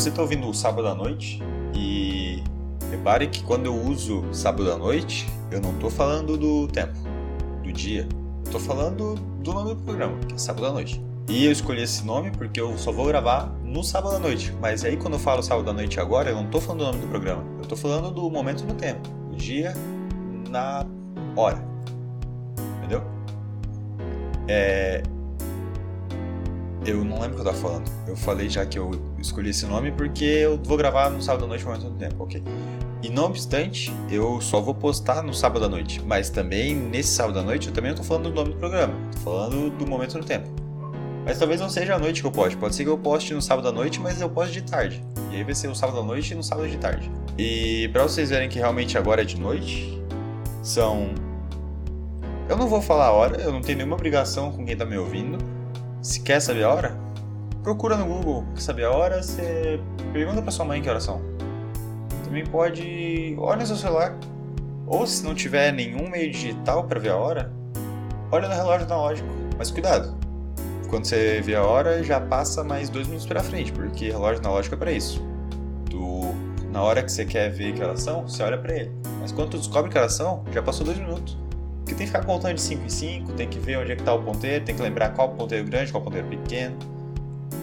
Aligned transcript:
você 0.00 0.08
está 0.08 0.22
ouvindo 0.22 0.48
o 0.48 0.54
sábado 0.54 0.88
à 0.88 0.94
noite 0.94 1.42
e 1.74 2.42
repare 2.90 3.26
que 3.26 3.44
quando 3.44 3.66
eu 3.66 3.74
uso 3.74 4.24
sábado 4.32 4.72
à 4.72 4.78
noite, 4.78 5.28
eu 5.50 5.60
não 5.60 5.74
estou 5.74 5.90
falando 5.90 6.38
do 6.38 6.66
tempo, 6.68 6.94
do 7.62 7.70
dia. 7.70 8.08
Eu 8.10 8.42
estou 8.46 8.58
falando 8.58 9.14
do 9.14 9.52
nome 9.52 9.74
do 9.74 9.82
programa, 9.82 10.18
que 10.26 10.36
é 10.36 10.38
sábado 10.38 10.64
à 10.64 10.72
noite. 10.72 11.04
E 11.28 11.44
eu 11.44 11.52
escolhi 11.52 11.82
esse 11.82 12.02
nome 12.02 12.30
porque 12.30 12.58
eu 12.58 12.78
só 12.78 12.90
vou 12.90 13.08
gravar 13.08 13.52
no 13.62 13.84
sábado 13.84 14.16
à 14.16 14.18
noite. 14.18 14.54
Mas 14.58 14.86
aí 14.86 14.96
quando 14.96 15.14
eu 15.14 15.20
falo 15.20 15.42
sábado 15.42 15.68
à 15.68 15.72
noite 15.74 16.00
agora, 16.00 16.30
eu 16.30 16.36
não 16.36 16.46
estou 16.46 16.62
falando 16.62 16.78
do 16.78 16.86
nome 16.86 16.98
do 17.00 17.08
programa. 17.08 17.44
Eu 17.56 17.62
estou 17.64 17.76
falando 17.76 18.10
do 18.10 18.30
momento 18.30 18.64
no 18.64 18.72
tempo. 18.72 19.06
O 19.30 19.36
dia 19.36 19.74
na 20.48 20.86
hora. 21.36 21.62
Entendeu? 22.78 23.02
É, 24.48 25.02
eu 26.84 27.04
não 27.04 27.20
lembro 27.20 27.32
o 27.32 27.34
que 27.34 27.40
eu 27.40 27.44
tava 27.44 27.56
falando. 27.56 27.90
Eu 28.06 28.16
falei 28.16 28.48
já 28.48 28.64
que 28.64 28.78
eu 28.78 28.90
escolhi 29.18 29.50
esse 29.50 29.66
nome 29.66 29.92
porque 29.92 30.24
eu 30.24 30.58
vou 30.62 30.76
gravar 30.76 31.10
no 31.10 31.22
sábado 31.22 31.44
à 31.44 31.48
noite 31.48 31.64
por 31.64 31.78
muito 31.78 31.98
tempo, 31.98 32.24
ok? 32.24 32.42
E 33.02 33.08
não 33.08 33.24
obstante, 33.24 33.92
eu 34.10 34.40
só 34.40 34.60
vou 34.60 34.74
postar 34.74 35.22
no 35.22 35.32
sábado 35.32 35.64
à 35.64 35.68
noite. 35.68 36.02
Mas 36.04 36.28
também, 36.28 36.74
nesse 36.74 37.10
sábado 37.10 37.38
à 37.38 37.42
noite, 37.42 37.68
eu 37.68 37.72
também 37.72 37.90
não 37.90 37.98
tô 37.98 38.04
falando 38.04 38.30
do 38.30 38.34
nome 38.34 38.50
do 38.50 38.56
programa. 38.56 38.94
Tô 39.12 39.18
falando 39.18 39.70
do 39.70 39.86
momento 39.86 40.18
no 40.18 40.24
tempo. 40.24 40.48
Mas 41.24 41.38
talvez 41.38 41.60
não 41.60 41.68
seja 41.68 41.94
à 41.94 41.98
noite 41.98 42.20
que 42.20 42.26
eu 42.26 42.32
poste. 42.32 42.56
Pode 42.56 42.74
ser 42.74 42.84
que 42.84 42.90
eu 42.90 42.98
poste 42.98 43.32
no 43.32 43.40
sábado 43.40 43.68
à 43.68 43.72
noite, 43.72 44.00
mas 44.00 44.20
eu 44.20 44.28
poste 44.28 44.52
de 44.52 44.62
tarde. 44.62 45.02
E 45.30 45.36
aí 45.36 45.44
vai 45.44 45.54
ser 45.54 45.68
o 45.68 45.74
sábado 45.74 46.00
à 46.00 46.02
noite 46.02 46.32
e 46.32 46.34
no 46.34 46.42
sábado 46.42 46.68
de 46.68 46.76
tarde. 46.76 47.10
E 47.38 47.88
para 47.88 48.02
vocês 48.02 48.30
verem 48.30 48.48
que 48.48 48.58
realmente 48.58 48.98
agora 48.98 49.22
é 49.22 49.24
de 49.24 49.38
noite, 49.38 50.02
são. 50.62 51.14
Eu 52.48 52.56
não 52.56 52.68
vou 52.68 52.82
falar 52.82 53.06
a 53.06 53.12
hora, 53.12 53.40
eu 53.40 53.52
não 53.52 53.60
tenho 53.60 53.78
nenhuma 53.78 53.96
obrigação 53.96 54.50
com 54.50 54.64
quem 54.64 54.76
tá 54.76 54.84
me 54.84 54.98
ouvindo. 54.98 55.38
Se 56.02 56.22
quer 56.22 56.40
saber 56.40 56.64
a 56.64 56.72
hora, 56.72 56.96
procura 57.62 57.94
no 57.94 58.06
Google. 58.06 58.44
Quer 58.54 58.60
saber 58.60 58.84
a 58.84 58.90
hora, 58.90 59.22
você 59.22 59.78
pergunta 60.12 60.40
pra 60.40 60.50
sua 60.50 60.64
mãe 60.64 60.80
que 60.80 60.88
horas 60.88 61.04
são. 61.04 61.20
Também 62.24 62.44
pode. 62.44 63.36
Olha 63.38 63.60
no 63.60 63.66
seu 63.66 63.76
celular. 63.76 64.16
Ou 64.86 65.06
se 65.06 65.22
não 65.22 65.34
tiver 65.34 65.72
nenhum 65.72 66.08
meio 66.08 66.30
digital 66.32 66.84
para 66.84 66.98
ver 66.98 67.10
a 67.10 67.16
hora, 67.16 67.52
olha 68.32 68.48
no 68.48 68.54
relógio 68.54 68.86
analógico. 68.86 69.28
Mas 69.58 69.70
cuidado! 69.70 70.18
Quando 70.88 71.04
você 71.04 71.40
vê 71.42 71.54
a 71.54 71.62
hora, 71.62 72.02
já 72.02 72.18
passa 72.18 72.64
mais 72.64 72.88
dois 72.88 73.06
minutos 73.06 73.26
para 73.26 73.42
frente, 73.42 73.70
porque 73.70 74.10
relógio 74.10 74.40
analógico 74.40 74.74
é 74.74 74.78
para 74.78 74.90
isso. 74.90 75.22
Tu, 75.88 76.34
na 76.72 76.82
hora 76.82 77.02
que 77.02 77.12
você 77.12 77.24
quer 77.24 77.50
ver 77.50 77.74
que 77.74 77.82
elas 77.82 78.02
são, 78.02 78.26
você 78.26 78.42
olha 78.42 78.58
para 78.58 78.74
ele. 78.74 78.90
Mas 79.20 79.30
quando 79.30 79.50
tu 79.50 79.58
descobre 79.58 79.90
que 79.90 79.98
elas 79.98 80.14
são, 80.14 80.42
já 80.50 80.62
passou 80.62 80.84
dois 80.84 80.98
minutos. 80.98 81.38
Porque 81.90 82.04
tem 82.04 82.06
que 82.06 82.12
ficar 82.12 82.24
contando 82.24 82.54
de 82.54 82.60
5 82.60 82.84
em 82.84 82.88
5, 82.88 83.32
tem 83.32 83.48
que 83.48 83.58
ver 83.58 83.78
onde 83.78 83.90
é 83.90 83.96
que 83.96 84.02
está 84.02 84.14
o 84.14 84.22
ponteiro, 84.22 84.64
tem 84.64 84.76
que 84.76 84.80
lembrar 84.80 85.08
qual 85.10 85.30
ponteiro 85.30 85.66
grande, 85.66 85.90
qual 85.90 86.00
ponteiro 86.04 86.28
pequeno. 86.28 86.76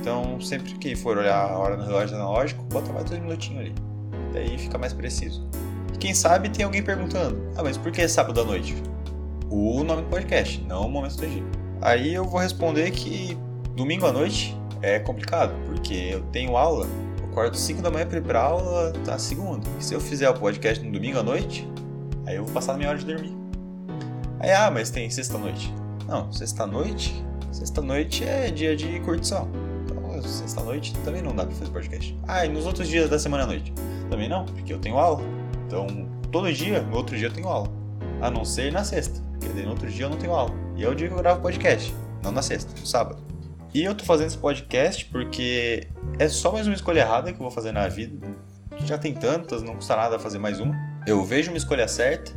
Então, 0.02 0.42
sempre 0.42 0.74
que 0.74 0.98
for 0.98 1.18
olhar 1.18 1.50
a 1.50 1.58
hora 1.58 1.78
no 1.78 1.86
relógio 1.86 2.18
analógico, 2.18 2.62
bota 2.66 2.92
mais 2.92 3.06
dois 3.06 3.22
minutinhos 3.22 3.62
ali. 3.62 3.76
Daí 4.34 4.58
fica 4.58 4.78
mais 4.78 4.92
preciso. 4.92 5.48
E 5.94 5.98
quem 5.98 6.14
sabe 6.14 6.50
tem 6.50 6.66
alguém 6.66 6.84
perguntando: 6.84 7.42
Ah, 7.56 7.64
mas 7.64 7.78
por 7.78 7.90
que 7.90 8.02
é 8.02 8.08
sábado 8.08 8.42
à 8.42 8.44
noite? 8.44 8.76
O 9.50 9.82
nome 9.82 10.02
do 10.02 10.10
podcast, 10.10 10.62
não 10.68 10.88
o 10.88 10.90
momento 10.90 11.16
do 11.16 11.26
dia. 11.26 11.44
Aí 11.82 12.14
eu 12.14 12.26
vou 12.26 12.42
responder 12.42 12.92
que 12.92 13.38
domingo 13.78 14.06
à 14.08 14.12
noite 14.12 14.58
é 14.82 15.00
complicado, 15.00 15.54
porque 15.68 16.10
eu 16.12 16.22
tenho 16.34 16.58
aula, 16.58 16.86
eu 17.22 17.30
acordo 17.32 17.56
5 17.56 17.82
da 17.82 17.90
manhã 17.90 18.06
para 18.06 18.18
ir 18.18 18.24
pra 18.24 18.42
aula 18.42 18.92
tá 19.06 19.18
segunda. 19.18 19.66
E 19.80 19.84
se 19.86 19.94
eu 19.94 20.02
fizer 20.02 20.30
o 20.30 20.34
podcast 20.34 20.84
no 20.84 20.92
domingo 20.92 21.18
à 21.18 21.24
noite, 21.24 21.66
aí 22.26 22.36
eu 22.36 22.44
vou 22.44 22.54
passar 22.54 22.74
a 22.74 22.78
minha 22.78 22.90
hora 22.90 22.98
de 22.98 23.06
dormir. 23.06 23.47
Aí, 24.40 24.52
ah, 24.52 24.70
mas 24.70 24.90
tem 24.90 25.10
sexta-noite. 25.10 25.74
Não, 26.08 26.32
sexta-noite? 26.32 27.24
Sexta-noite 27.52 28.24
é 28.24 28.52
dia 28.52 28.76
de 28.76 29.00
curtição. 29.00 29.50
Então, 29.86 30.22
sexta-noite 30.22 30.94
também 31.04 31.22
não 31.22 31.36
dá 31.36 31.46
pra 31.46 31.56
fazer 31.56 31.72
podcast. 31.72 32.18
Ah, 32.28 32.46
e 32.46 32.50
nos 32.50 32.66
outros 32.66 32.88
dias 32.88 33.10
da 33.10 33.18
semana 33.18 33.44
à 33.44 33.48
noite? 33.48 33.74
Também 34.10 34.30
não, 34.30 34.46
porque 34.46 34.72
eu 34.72 34.80
tenho 34.80 34.98
aula. 34.98 35.24
Então, 35.66 35.88
todo 36.32 36.52
dia, 36.54 36.82
no 36.82 36.98
outro 36.98 37.18
dia 37.18 37.28
eu 37.28 37.34
tenho 37.34 37.48
aula. 37.48 37.68
A 38.22 38.30
não 38.30 38.46
ser 38.46 38.72
na 38.72 38.84
sexta, 38.84 39.20
porque 39.32 39.50
daí 39.50 39.64
no 39.64 39.72
outro 39.72 39.90
dia 39.90 40.06
eu 40.06 40.10
não 40.10 40.18
tenho 40.18 40.34
aula. 40.34 40.54
E 40.76 40.84
é 40.84 40.88
o 40.90 40.96
dia 40.96 41.08
que 41.08 41.14
eu 41.14 41.18
gravo 41.18 41.42
podcast, 41.42 41.94
não 42.24 42.32
na 42.32 42.42
sexta, 42.42 42.72
no 42.80 42.86
sábado. 42.86 43.22
E 43.74 43.84
eu 43.84 43.94
tô 43.94 44.06
fazendo 44.06 44.28
esse 44.28 44.38
podcast 44.38 45.06
porque 45.06 45.88
é 46.18 46.28
só 46.30 46.52
mais 46.52 46.68
uma 46.68 46.76
escolha 46.76 47.02
errada 47.02 47.32
que 47.32 47.38
eu 47.38 47.44
vou 47.44 47.52
fazer 47.52 47.72
na 47.72 47.88
vida. 47.88 48.28
Já 48.86 48.98
tem 48.98 49.14
tantas, 49.14 49.62
não 49.62 49.76
custa 49.76 49.96
nada 49.96 50.18
fazer 50.18 50.38
mais 50.38 50.60
uma. 50.60 50.76
Eu 51.06 51.24
vejo 51.24 51.52
uma 51.52 51.58
escolha 51.58 51.88
certa 51.88 52.32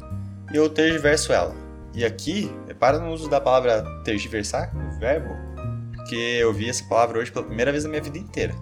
e 0.53 0.57
eu 0.57 0.69
tergiverso 0.69 1.33
ela. 1.33 1.55
E 1.93 2.05
aqui, 2.05 2.51
repara 2.69 2.99
no 2.99 3.13
uso 3.13 3.29
da 3.29 3.41
palavra 3.41 3.83
tergiversar, 4.05 4.73
o 4.77 4.99
verbo, 4.99 5.35
porque 5.97 6.15
eu 6.15 6.53
vi 6.53 6.69
essa 6.69 6.85
palavra 6.85 7.19
hoje 7.19 7.33
pela 7.33 7.45
primeira 7.45 7.73
vez 7.73 7.85
na 7.85 7.91
minha 7.91 8.03
vida 8.03 8.19
inteira. 8.19 8.55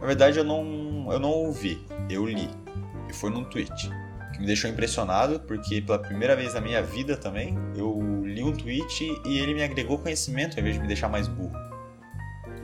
Na 0.00 0.06
verdade, 0.06 0.38
eu 0.38 0.44
não, 0.44 1.12
eu 1.12 1.18
não 1.18 1.30
ouvi, 1.30 1.86
eu 2.08 2.24
li. 2.24 2.48
E 3.08 3.12
foi 3.12 3.30
num 3.30 3.44
tweet. 3.44 3.90
Que 4.32 4.40
me 4.40 4.46
deixou 4.46 4.70
impressionado, 4.70 5.40
porque 5.40 5.82
pela 5.82 5.98
primeira 5.98 6.34
vez 6.34 6.54
na 6.54 6.60
minha 6.62 6.82
vida 6.82 7.14
também, 7.14 7.58
eu 7.76 8.22
li 8.24 8.42
um 8.42 8.52
tweet 8.52 9.20
e 9.26 9.38
ele 9.38 9.52
me 9.52 9.62
agregou 9.62 9.98
conhecimento 9.98 10.54
ao 10.54 10.60
invés 10.60 10.74
de 10.76 10.80
me 10.80 10.86
deixar 10.86 11.08
mais 11.08 11.28
burro. 11.28 11.52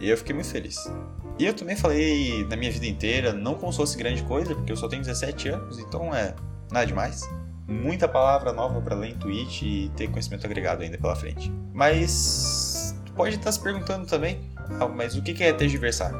E 0.01 0.09
eu 0.09 0.17
fiquei 0.17 0.35
muito 0.35 0.49
feliz. 0.49 0.91
E 1.39 1.45
eu 1.45 1.53
também 1.53 1.77
falei 1.77 2.47
na 2.49 2.57
minha 2.57 2.73
vida 2.73 2.87
inteira, 2.87 3.35
não 3.35 3.55
como 3.55 3.71
se 3.73 3.77
fosse 3.77 3.99
grande 3.99 4.23
coisa, 4.23 4.55
porque 4.55 4.73
eu 4.73 4.77
só 4.77 4.89
tenho 4.89 5.03
17 5.03 5.49
anos, 5.51 5.79
então 5.79 6.15
é 6.15 6.35
nada 6.73 6.87
demais 6.87 7.29
muita 7.69 8.09
palavra 8.09 8.51
nova 8.51 8.81
para 8.81 8.97
ler 8.97 9.11
em 9.11 9.15
Twitch 9.15 9.63
e 9.63 9.91
ter 9.95 10.09
conhecimento 10.09 10.47
agregado 10.47 10.83
ainda 10.83 10.97
pela 10.97 11.15
frente. 11.15 11.53
Mas 11.75 12.99
pode 13.15 13.37
estar 13.37 13.53
se 13.53 13.61
perguntando 13.61 14.07
também, 14.07 14.41
ah, 14.81 14.89
mas 14.89 15.15
o 15.15 15.23
que 15.23 15.45
é 15.45 15.53
tergiversar? 15.53 16.11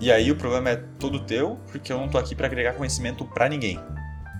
E 0.00 0.10
aí 0.10 0.32
o 0.32 0.36
problema 0.36 0.70
é 0.70 0.76
todo 0.98 1.20
teu, 1.20 1.58
porque 1.70 1.92
eu 1.92 1.98
não 1.98 2.08
tô 2.08 2.18
aqui 2.18 2.34
para 2.34 2.46
agregar 2.46 2.74
conhecimento 2.74 3.24
para 3.24 3.48
ninguém. 3.48 3.78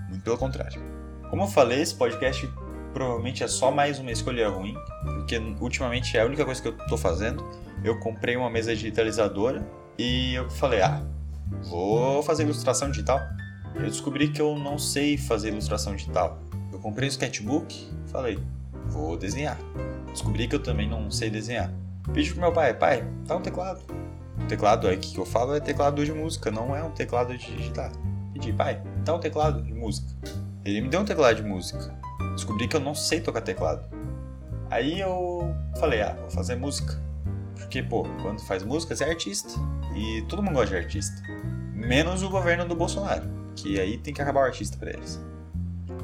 Muito 0.09 0.23
pelo 0.23 0.37
contrário. 0.37 0.81
Como 1.29 1.43
eu 1.43 1.47
falei, 1.47 1.81
esse 1.81 1.95
podcast 1.95 2.47
provavelmente 2.93 3.41
é 3.41 3.47
só 3.47 3.71
mais 3.71 3.99
uma 3.99 4.11
escolha 4.11 4.49
ruim, 4.49 4.75
porque 5.03 5.37
ultimamente 5.61 6.17
é 6.17 6.21
a 6.21 6.25
única 6.25 6.43
coisa 6.43 6.61
que 6.61 6.67
eu 6.67 6.77
tô 6.87 6.97
fazendo. 6.97 7.47
Eu 7.83 7.97
comprei 7.99 8.35
uma 8.35 8.49
mesa 8.49 8.75
digitalizadora 8.75 9.65
e 9.97 10.35
eu 10.35 10.49
falei, 10.49 10.81
ah, 10.81 11.01
vou 11.63 12.21
fazer 12.21 12.43
ilustração 12.43 12.91
digital 12.91 13.19
eu 13.75 13.83
descobri 13.83 14.29
que 14.29 14.41
eu 14.41 14.57
não 14.57 14.77
sei 14.77 15.17
fazer 15.17 15.49
ilustração 15.49 15.95
digital. 15.95 16.39
Eu 16.71 16.79
comprei 16.79 17.07
um 17.07 17.11
sketchbook, 17.11 17.89
falei, 18.07 18.39
vou 18.87 19.17
desenhar. 19.17 19.57
Descobri 20.11 20.47
que 20.47 20.55
eu 20.55 20.61
também 20.61 20.89
não 20.89 21.09
sei 21.09 21.29
desenhar. 21.29 21.71
Pedi 22.13 22.31
pro 22.31 22.41
meu 22.41 22.51
pai, 22.51 22.73
pai, 22.73 23.07
dá 23.25 23.37
um 23.37 23.41
teclado. 23.41 23.81
O 24.39 24.47
teclado 24.47 24.87
aqui 24.87 25.13
que 25.13 25.19
eu 25.19 25.25
falo 25.25 25.55
é 25.55 25.59
teclado 25.59 26.03
de 26.03 26.11
música, 26.11 26.51
não 26.51 26.75
é 26.75 26.83
um 26.83 26.91
teclado 26.91 27.37
de 27.37 27.55
digitar. 27.55 27.91
Pedi, 28.33 28.51
pai, 28.51 28.81
dá 29.05 29.15
um 29.15 29.19
teclado 29.19 29.61
de 29.61 29.73
música. 29.73 30.11
Ele 30.65 30.81
me 30.81 30.89
deu 30.89 30.99
um 30.99 31.05
teclado 31.05 31.35
de 31.35 31.43
música. 31.43 31.97
Descobri 32.35 32.67
que 32.67 32.75
eu 32.75 32.81
não 32.81 32.93
sei 32.93 33.21
tocar 33.21 33.41
teclado. 33.41 33.83
Aí 34.69 34.99
eu 34.99 35.53
falei, 35.79 36.01
ah, 36.01 36.15
vou 36.19 36.29
fazer 36.29 36.55
música. 36.55 36.99
Porque, 37.55 37.83
pô, 37.83 38.03
quando 38.21 38.41
faz 38.41 38.63
música, 38.63 38.95
você 38.95 39.03
é 39.03 39.09
artista. 39.09 39.53
E 39.95 40.21
todo 40.23 40.41
mundo 40.41 40.55
gosta 40.55 40.69
de 40.69 40.77
artista. 40.77 41.21
Menos 41.73 42.23
o 42.23 42.29
governo 42.29 42.65
do 42.65 42.75
Bolsonaro 42.75 43.40
que 43.55 43.79
aí 43.79 43.97
tem 43.97 44.13
que 44.13 44.21
acabar 44.21 44.41
o 44.41 44.45
artista 44.45 44.77
para 44.77 44.91
eles. 44.91 45.19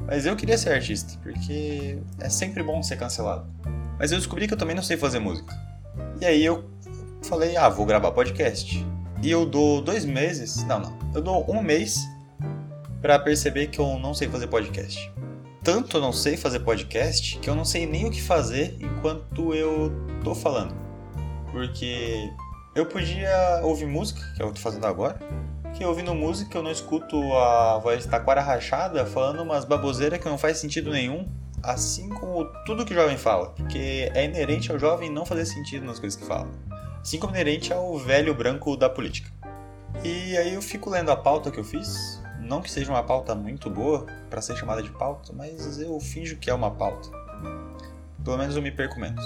Mas 0.06 0.26
eu 0.26 0.36
queria 0.36 0.58
ser 0.58 0.72
artista, 0.72 1.20
porque 1.22 2.00
é 2.20 2.30
sempre 2.30 2.64
bom 2.64 2.82
ser 2.82 2.98
cancelado. 2.98 3.46
Mas 4.00 4.12
eu 4.12 4.18
descobri 4.18 4.48
que 4.48 4.54
eu 4.54 4.58
também 4.58 4.76
não 4.76 4.84
sei 4.84 4.96
fazer 4.96 5.20
música. 5.20 5.54
E 6.22 6.26
aí 6.26 6.46
eu 6.46 6.70
falei, 7.24 7.58
ah, 7.58 7.68
vou 7.68 7.86
gravar 7.86 8.12
podcast. 8.12 8.86
E 9.22 9.32
eu 9.32 9.46
dou 9.46 9.82
dois 9.82 10.06
meses, 10.06 10.64
não, 10.66 10.80
não, 10.80 10.98
eu 11.14 11.22
dou 11.22 11.50
um 11.52 11.62
mês 11.62 11.98
para 13.02 13.18
perceber 13.20 13.68
que 13.68 13.80
eu 13.80 14.00
não 14.00 14.14
sei 14.14 14.28
fazer 14.28 14.48
podcast. 14.48 15.12
Tanto 15.64 15.98
eu 15.98 16.02
não 16.02 16.14
sei 16.14 16.38
fazer 16.38 16.60
podcast 16.60 17.40
que 17.40 17.50
eu 17.50 17.56
não 17.56 17.66
sei 17.66 17.86
nem 17.86 18.06
o 18.06 18.12
que 18.12 18.22
fazer 18.22 18.78
enquanto 18.80 19.54
eu 19.54 19.92
tô 20.24 20.34
falando. 20.34 20.74
Porque 21.52 22.30
eu 22.76 22.86
podia 22.86 23.62
ouvir 23.64 23.88
música, 23.88 24.22
que 24.36 24.42
é 24.42 24.46
eu 24.46 24.54
tô 24.54 24.62
fazendo 24.62 24.86
agora, 24.86 25.20
que 25.78 25.86
ouvindo 25.86 26.16
música 26.16 26.58
eu 26.58 26.64
não 26.64 26.72
escuto 26.72 27.16
a 27.36 27.78
voz 27.78 28.04
taquara 28.04 28.42
rachada 28.42 29.06
falando 29.06 29.44
umas 29.44 29.64
baboseiras 29.64 30.20
que 30.20 30.28
não 30.28 30.38
faz 30.38 30.58
sentido 30.58 30.90
nenhum, 30.90 31.30
assim 31.62 32.10
como 32.10 32.46
tudo 32.66 32.84
que 32.84 32.94
o 32.94 32.96
jovem 32.96 33.16
fala, 33.16 33.52
porque 33.52 34.12
é 34.16 34.26
inerente 34.26 34.72
ao 34.72 34.80
jovem 34.80 35.12
não 35.12 35.24
fazer 35.24 35.46
sentido 35.46 35.86
nas 35.86 36.00
coisas 36.00 36.20
que 36.20 36.26
fala, 36.26 36.50
assim 37.00 37.20
como 37.20 37.34
inerente 37.34 37.72
ao 37.72 37.96
velho 38.00 38.34
branco 38.34 38.76
da 38.76 38.90
política. 38.90 39.30
E 40.04 40.36
aí 40.36 40.56
eu 40.56 40.64
fico 40.64 40.90
lendo 40.90 41.12
a 41.12 41.16
pauta 41.16 41.52
que 41.52 41.60
eu 41.60 41.64
fiz, 41.64 42.24
não 42.40 42.60
que 42.60 42.72
seja 42.72 42.92
uma 42.92 43.04
pauta 43.04 43.36
muito 43.36 43.70
boa 43.70 44.08
para 44.32 44.42
ser 44.42 44.58
chamada 44.58 44.82
de 44.82 44.90
pauta, 44.90 45.32
mas 45.32 45.80
eu 45.80 46.00
finjo 46.00 46.38
que 46.38 46.50
é 46.50 46.54
uma 46.56 46.72
pauta. 46.72 47.10
Pelo 48.24 48.38
menos 48.38 48.56
eu 48.56 48.64
me 48.64 48.72
perco 48.72 49.00
menos. 49.00 49.24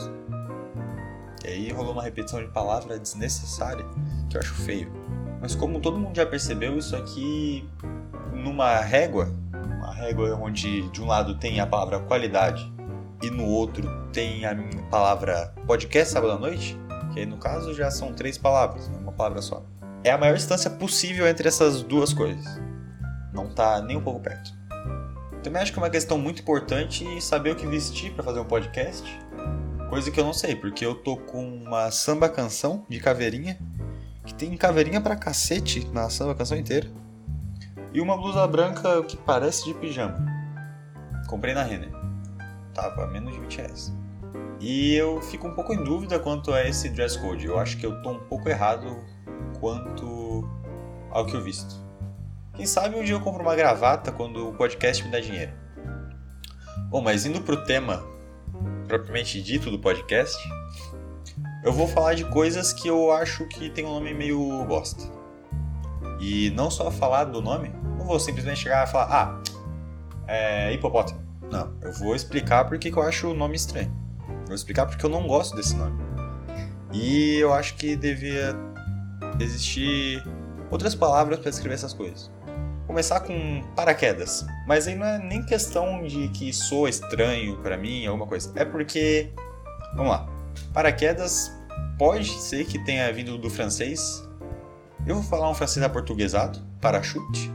E 1.45 1.48
aí 1.48 1.71
rolou 1.71 1.94
uma 1.94 2.03
repetição 2.03 2.42
de 2.42 2.51
palavra 2.51 3.00
desnecessária 3.00 3.86
que 4.30 4.36
eu 4.36 4.42
acho 4.42 4.53
feio. 4.53 4.92
Mas 5.41 5.55
como 5.55 5.79
todo 5.79 5.97
mundo 5.97 6.15
já 6.15 6.25
percebeu, 6.25 6.77
isso 6.77 6.95
aqui 6.95 7.67
numa 8.31 8.77
régua, 8.79 9.33
uma 9.51 9.93
régua 9.93 10.39
onde 10.41 10.88
de 10.89 11.01
um 11.01 11.07
lado 11.07 11.38
tem 11.39 11.59
a 11.59 11.65
palavra 11.65 11.99
qualidade 11.99 12.71
e 13.21 13.29
no 13.29 13.45
outro 13.45 13.89
tem 14.13 14.45
a 14.45 14.55
palavra 14.89 15.53
podcast 15.65 16.13
sábado 16.13 16.33
à 16.33 16.38
noite, 16.39 16.77
que 17.11 17.19
aí 17.19 17.25
no 17.25 17.38
caso 17.38 17.73
já 17.73 17.89
são 17.89 18.13
três 18.13 18.38
palavras, 18.38 18.88
não 18.88 18.97
é 18.97 19.01
uma 19.01 19.11
palavra 19.11 19.41
só. 19.41 19.63
é 20.03 20.11
a 20.11 20.17
maior 20.17 20.35
distância 20.35 20.69
possível 20.69 21.27
entre 21.27 21.47
essas 21.47 21.83
duas 21.83 22.13
coisas. 22.13 22.45
Não 23.33 23.53
tá 23.53 23.81
nem 23.81 23.97
um 23.97 24.01
pouco 24.01 24.19
perto. 24.19 24.51
Também 25.43 25.61
acho 25.61 25.71
que 25.71 25.79
é 25.79 25.81
uma 25.81 25.89
questão 25.89 26.17
muito 26.17 26.41
importante 26.41 27.21
saber 27.21 27.51
o 27.51 27.55
que 27.55 27.65
vestir 27.65 28.11
para 28.13 28.23
fazer 28.23 28.39
um 28.39 28.45
podcast. 28.45 29.03
Coisa 29.89 30.09
que 30.09 30.19
eu 30.19 30.23
não 30.23 30.33
sei, 30.33 30.55
porque 30.55 30.85
eu 30.85 30.95
tô 30.95 31.17
com 31.17 31.43
uma 31.43 31.91
samba 31.91 32.29
canção 32.29 32.85
de 32.88 32.99
caveirinha, 32.99 33.57
que 34.25 34.33
tem 34.33 34.56
caveirinha 34.56 35.01
pra 35.01 35.15
cacete 35.15 35.88
na 35.94 36.09
samba 36.09 36.35
canção 36.35 36.57
inteira, 36.57 36.88
e 37.94 38.00
uma 38.00 38.15
blusa 38.15 38.45
branca 38.47 39.03
que 39.03 39.18
parece 39.18 39.65
de 39.65 39.73
pijama. 39.73 40.18
Comprei 41.27 41.53
na 41.53 41.63
Renner. 41.63 41.91
Tava 42.73 43.06
menos 43.07 43.33
de 43.33 43.39
20 43.39 43.57
reais. 43.57 43.94
E 44.62 44.94
eu 44.95 45.21
fico 45.21 45.47
um 45.47 45.53
pouco 45.53 45.73
em 45.73 45.83
dúvida 45.83 46.19
quanto 46.19 46.53
a 46.53 46.65
esse 46.65 46.88
dress 46.89 47.19
code. 47.19 47.45
Eu 47.45 47.59
acho 47.59 47.77
que 47.77 47.85
eu 47.85 48.01
tô 48.01 48.12
um 48.12 48.19
pouco 48.19 48.47
errado 48.47 48.97
quanto 49.59 50.47
ao 51.09 51.25
que 51.25 51.35
eu 51.35 51.41
visto. 51.41 51.75
Quem 52.53 52.65
sabe 52.65 52.95
um 52.95 53.03
dia 53.03 53.15
eu 53.15 53.21
compro 53.21 53.41
uma 53.41 53.56
gravata 53.56 54.12
quando 54.12 54.50
o 54.50 54.53
podcast 54.53 55.03
me 55.03 55.12
dá 55.12 55.19
dinheiro. 55.19 55.51
Bom, 56.89 57.01
mas 57.01 57.25
indo 57.25 57.41
pro 57.41 57.63
tema 57.65 58.03
propriamente 58.88 59.41
dito 59.41 59.71
do 59.71 59.79
podcast, 59.79 60.38
eu 61.63 61.71
vou 61.71 61.87
falar 61.87 62.15
de 62.15 62.25
coisas 62.25 62.73
que 62.73 62.87
eu 62.87 63.11
acho 63.11 63.45
que 63.45 63.69
tem 63.69 63.85
um 63.85 63.91
nome 63.91 64.13
meio 64.13 64.65
bosta. 64.65 65.03
E 66.19 66.49
não 66.51 66.71
só 66.71 66.89
falar 66.89 67.25
do 67.25 67.41
nome, 67.41 67.71
não 67.97 68.05
vou 68.05 68.19
simplesmente 68.19 68.61
chegar 68.61 68.87
e 68.87 68.91
falar, 68.91 69.09
ah, 69.11 69.41
é 70.27 70.73
hipopótamo. 70.73 71.21
Não, 71.51 71.73
eu 71.81 71.93
vou 71.93 72.15
explicar 72.15 72.65
porque 72.65 72.91
que 72.91 72.97
eu 72.97 73.03
acho 73.03 73.29
o 73.29 73.33
nome 73.33 73.55
estranho. 73.55 73.91
Vou 74.45 74.55
explicar 74.55 74.85
porque 74.85 75.05
eu 75.05 75.09
não 75.09 75.27
gosto 75.27 75.55
desse 75.55 75.75
nome. 75.75 75.99
E 76.91 77.37
eu 77.37 77.53
acho 77.53 77.75
que 77.75 77.95
devia 77.95 78.55
existir 79.39 80.23
outras 80.69 80.95
palavras 80.95 81.39
para 81.39 81.49
escrever 81.49 81.75
essas 81.75 81.93
coisas. 81.93 82.31
Começar 82.87 83.21
com 83.21 83.63
paraquedas, 83.75 84.45
mas 84.67 84.87
aí 84.87 84.95
não 84.95 85.05
é 85.05 85.17
nem 85.17 85.45
questão 85.45 86.03
de 86.03 86.27
que 86.29 86.51
soa 86.51 86.89
estranho 86.89 87.57
para 87.57 87.77
mim, 87.77 88.05
alguma 88.05 88.27
coisa. 88.27 88.51
É 88.55 88.65
porque, 88.65 89.31
vamos 89.95 90.11
lá, 90.11 90.27
paraquedas 90.74 91.51
pode 91.98 92.30
ser 92.30 92.65
que 92.65 92.80
tenha 92.83 93.12
vindo 93.13 93.38
do 93.38 93.50
francês. 93.50 94.27
Eu 95.06 95.15
vou 95.15 95.24
falar 95.24 95.50
um 95.50 95.53
francês 95.53 95.83
aportuguesado, 95.83 96.59
parachute. 96.80 97.51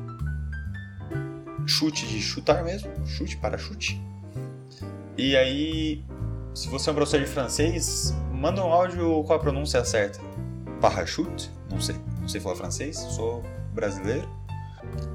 Chute 1.67 2.07
de 2.07 2.21
chutar 2.21 2.63
mesmo, 2.63 2.91
chute, 3.07 3.37
parachute. 3.37 4.01
E 5.17 5.37
aí, 5.37 6.05
se 6.55 6.69
você 6.69 6.91
é 6.91 6.93
um 6.93 6.95
professor 6.97 7.21
de 7.21 7.27
francês, 7.27 8.15
manda 8.33 8.65
um 8.65 8.73
áudio 8.73 9.25
com 9.25 9.33
a 9.33 9.39
pronúncia 9.39 9.85
certa. 9.85 10.21
Parachute? 10.81 11.51
Não 11.71 11.81
sei, 11.81 11.97
não 12.21 12.29
sei 12.29 12.41
falar 12.41 12.57
francês, 12.57 12.97
sou 12.97 13.43
brasileiro. 13.75 14.29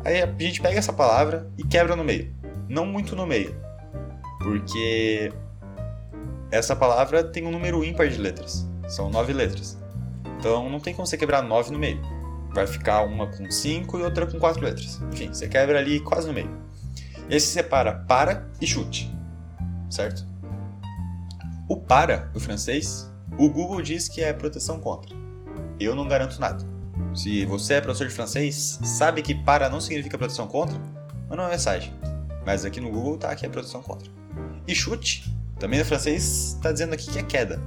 Aí 0.03 0.21
a 0.21 0.27
gente 0.39 0.61
pega 0.61 0.77
essa 0.77 0.91
palavra 0.91 1.49
e 1.57 1.63
quebra 1.63 1.95
no 1.95 2.03
meio. 2.03 2.33
Não 2.67 2.85
muito 2.85 3.15
no 3.15 3.25
meio, 3.25 3.55
porque 4.39 5.31
essa 6.51 6.75
palavra 6.75 7.23
tem 7.23 7.45
um 7.45 7.51
número 7.51 7.83
ímpar 7.83 8.09
de 8.09 8.17
letras. 8.17 8.67
São 8.89 9.09
nove 9.09 9.31
letras. 9.31 9.77
Então 10.37 10.69
não 10.69 10.79
tem 10.79 10.93
como 10.93 11.07
você 11.07 11.17
quebrar 11.17 11.41
nove 11.41 11.71
no 11.71 11.79
meio. 11.79 12.01
Vai 12.53 12.67
ficar 12.67 13.03
uma 13.03 13.27
com 13.27 13.49
cinco 13.49 13.97
e 13.97 14.03
outra 14.03 14.27
com 14.27 14.37
quatro 14.37 14.61
letras. 14.61 15.01
Enfim, 15.13 15.29
você 15.29 15.47
quebra 15.47 15.79
ali 15.79 16.01
quase 16.01 16.27
no 16.27 16.33
meio. 16.33 16.49
E 17.29 17.39
você 17.39 17.47
separa 17.47 17.93
para 18.07 18.45
e 18.59 18.67
chute. 18.67 19.09
Certo? 19.89 20.25
O 21.69 21.77
para, 21.77 22.29
o 22.35 22.39
francês, 22.39 23.09
o 23.39 23.49
Google 23.49 23.81
diz 23.81 24.09
que 24.09 24.21
é 24.21 24.33
proteção 24.33 24.79
contra. 24.79 25.15
Eu 25.79 25.95
não 25.95 26.07
garanto 26.07 26.39
nada. 26.39 26.65
Se 27.15 27.45
você 27.45 27.75
é 27.75 27.81
professor 27.81 28.07
de 28.07 28.13
francês, 28.13 28.79
sabe 28.83 29.21
que 29.21 29.33
para 29.33 29.69
não 29.69 29.79
significa 29.79 30.17
proteção 30.17 30.47
contra, 30.47 30.77
manda 31.29 31.43
uma 31.43 31.49
mensagem. 31.49 31.93
Mas 32.45 32.65
aqui 32.65 32.81
no 32.81 32.89
Google 32.89 33.17
tá 33.17 33.33
que 33.35 33.45
é 33.45 33.49
proteção 33.49 33.81
contra. 33.81 34.11
E 34.67 34.75
chute, 34.75 35.33
também 35.61 35.77
no 35.77 35.85
francês 35.85 36.55
está 36.55 36.71
dizendo 36.71 36.95
aqui 36.95 37.09
que 37.11 37.19
é 37.19 37.23
queda. 37.23 37.61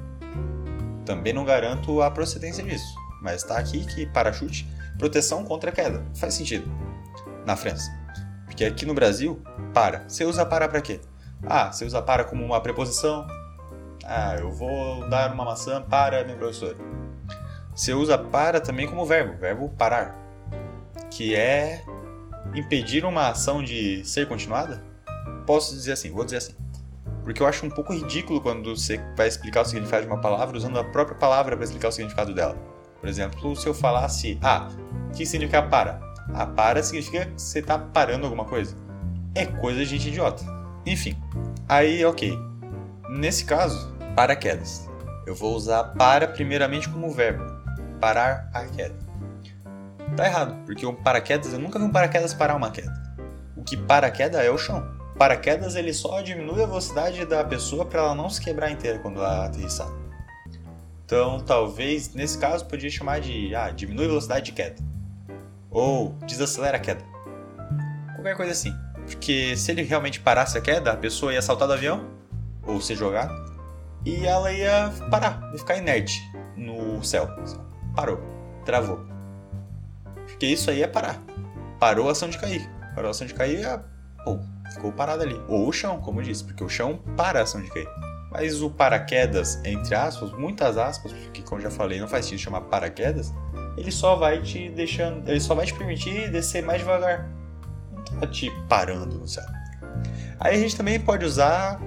Também 1.06 1.32
não 1.32 1.44
garanto 1.44 2.02
a 2.02 2.10
procedência 2.10 2.64
disso, 2.64 2.92
mas 3.22 3.36
está 3.42 3.56
aqui 3.56 3.86
que 3.86 4.04
para 4.04 4.32
chute, 4.32 4.68
proteção 4.98 5.44
contra 5.44 5.70
queda. 5.70 6.04
Faz 6.16 6.34
sentido. 6.34 6.68
Na 7.46 7.54
França. 7.54 7.88
Porque 8.46 8.64
aqui 8.64 8.84
no 8.84 8.94
Brasil, 8.94 9.40
para. 9.72 10.08
Você 10.08 10.24
usa 10.24 10.44
para 10.44 10.68
para 10.68 10.80
quê? 10.80 11.00
Ah, 11.46 11.70
você 11.70 11.84
usa 11.84 12.02
para 12.02 12.24
como 12.24 12.44
uma 12.44 12.60
preposição. 12.60 13.28
Ah, 14.04 14.34
eu 14.40 14.50
vou 14.50 15.08
dar 15.08 15.32
uma 15.32 15.44
maçã 15.44 15.80
para 15.80 16.24
meu 16.24 16.36
professor. 16.36 16.76
Você 17.76 17.94
usa 17.94 18.18
para 18.18 18.60
também 18.60 18.88
como 18.88 19.06
verbo, 19.06 19.38
verbo 19.38 19.68
parar, 19.68 20.18
que 21.10 21.34
é 21.36 21.84
impedir 22.54 23.04
uma 23.04 23.28
ação 23.28 23.62
de 23.62 24.04
ser 24.04 24.26
continuada? 24.26 24.82
Posso 25.46 25.72
dizer 25.74 25.92
assim, 25.92 26.10
vou 26.10 26.24
dizer 26.24 26.38
assim. 26.38 26.63
Porque 27.24 27.42
eu 27.42 27.46
acho 27.46 27.64
um 27.64 27.70
pouco 27.70 27.92
ridículo 27.92 28.40
quando 28.40 28.76
você 28.76 29.00
vai 29.16 29.26
explicar 29.26 29.62
o 29.62 29.64
significado 29.64 30.04
de 30.04 30.12
uma 30.12 30.20
palavra 30.20 30.56
usando 30.56 30.78
a 30.78 30.84
própria 30.84 31.16
palavra 31.16 31.56
para 31.56 31.64
explicar 31.64 31.88
o 31.88 31.92
significado 31.92 32.34
dela. 32.34 32.54
Por 33.00 33.08
exemplo, 33.08 33.56
se 33.56 33.66
eu 33.66 33.74
falasse, 33.74 34.38
ah, 34.42 34.68
o 35.10 35.14
que 35.14 35.24
significa 35.24 35.62
para? 35.62 36.00
Ah, 36.32 36.46
para 36.46 36.82
significa 36.82 37.26
que 37.26 37.40
você 37.40 37.58
está 37.58 37.78
parando 37.78 38.24
alguma 38.24 38.44
coisa. 38.44 38.76
É 39.34 39.46
coisa 39.46 39.80
de 39.80 39.86
gente 39.86 40.08
idiota. 40.08 40.44
Enfim, 40.86 41.16
aí 41.68 42.04
ok. 42.04 42.38
Nesse 43.08 43.44
caso, 43.44 43.94
paraquedas. 44.14 44.88
Eu 45.26 45.34
vou 45.34 45.54
usar 45.54 45.84
para 45.94 46.28
primeiramente 46.28 46.88
como 46.88 47.10
verbo 47.10 47.42
parar 48.00 48.50
a 48.52 48.64
queda. 48.66 48.96
Tá 50.16 50.26
errado, 50.26 50.56
porque 50.66 50.84
o 50.84 50.92
paraquedas, 50.92 51.52
eu 51.52 51.58
nunca 51.58 51.78
vi 51.78 51.86
um 51.86 51.90
paraquedas 51.90 52.34
parar 52.34 52.54
uma 52.54 52.70
queda. 52.70 52.92
O 53.56 53.64
que 53.64 53.76
para 53.76 54.08
a 54.08 54.10
queda 54.10 54.42
é 54.42 54.50
o 54.50 54.58
chão. 54.58 54.93
Paraquedas 55.18 55.76
ele 55.76 55.92
só 55.92 56.20
diminui 56.20 56.62
a 56.62 56.66
velocidade 56.66 57.24
da 57.24 57.44
pessoa 57.44 57.84
para 57.84 58.00
ela 58.00 58.14
não 58.14 58.28
se 58.28 58.40
quebrar 58.40 58.70
inteira 58.70 58.98
quando 58.98 59.20
ela 59.20 59.46
aterrissar. 59.46 59.88
Então, 61.04 61.38
talvez 61.40 62.14
nesse 62.14 62.38
caso 62.38 62.64
podia 62.66 62.90
chamar 62.90 63.20
de 63.20 63.54
ah, 63.54 63.70
diminui 63.70 64.06
a 64.06 64.08
velocidade 64.08 64.46
de 64.46 64.52
queda 64.52 64.82
ou 65.70 66.10
desacelera 66.26 66.76
a 66.76 66.80
queda. 66.80 67.04
Qualquer 68.14 68.36
coisa 68.36 68.52
assim. 68.52 68.74
Porque 69.06 69.56
se 69.56 69.70
ele 69.70 69.82
realmente 69.82 70.18
parasse 70.18 70.56
a 70.56 70.60
queda, 70.60 70.92
a 70.92 70.96
pessoa 70.96 71.32
ia 71.32 71.42
saltar 71.42 71.68
do 71.68 71.74
avião 71.74 72.08
ou 72.66 72.80
ser 72.80 72.96
jogada 72.96 73.32
e 74.04 74.26
ela 74.26 74.50
ia 74.52 74.92
parar, 75.10 75.50
ia 75.52 75.58
ficar 75.58 75.76
inerte 75.76 76.20
no 76.56 77.02
céu 77.04 77.28
parou, 77.94 78.20
travou. 78.64 79.06
Porque 80.26 80.46
isso 80.46 80.70
aí 80.70 80.82
é 80.82 80.86
parar. 80.86 81.22
Parou 81.78 82.08
a 82.08 82.12
ação 82.12 82.28
de 82.28 82.38
cair. 82.38 82.68
Parou 82.94 83.08
a 83.08 83.10
ação 83.10 83.26
de 83.26 83.34
cair, 83.34 83.64
é, 83.64 83.80
pô, 84.24 84.38
ficou 84.74 84.92
parado 84.92 85.22
ali. 85.22 85.40
Ou 85.48 85.68
o 85.68 85.72
chão, 85.72 86.00
como 86.00 86.20
eu 86.20 86.24
disse, 86.24 86.44
porque 86.44 86.62
o 86.62 86.68
chão 86.68 87.00
para 87.16 87.40
a 87.40 87.42
ação 87.42 87.60
de 87.60 87.70
cair. 87.70 87.88
Mas 88.30 88.60
o 88.60 88.68
paraquedas, 88.68 89.60
entre 89.64 89.94
aspas, 89.94 90.32
muitas 90.32 90.76
aspas, 90.76 91.12
porque 91.12 91.42
como 91.42 91.60
já 91.60 91.70
falei, 91.70 92.00
não 92.00 92.08
faz 92.08 92.24
sentido 92.24 92.40
chamar 92.40 92.62
paraquedas, 92.62 93.32
ele 93.76 93.92
só 93.92 94.16
vai 94.16 94.42
te 94.42 94.68
deixando, 94.70 95.28
ele 95.28 95.40
só 95.40 95.54
vai 95.54 95.66
te 95.66 95.74
permitir 95.74 96.30
descer 96.30 96.62
mais 96.62 96.80
devagar. 96.80 97.30
Não 97.92 98.20
tá 98.20 98.26
te 98.26 98.50
parando 98.68 99.18
no 99.18 99.28
céu. 99.28 99.44
Aí 100.40 100.56
a 100.56 100.58
gente 100.58 100.76
também 100.76 100.98
pode 100.98 101.24
usar 101.24 101.80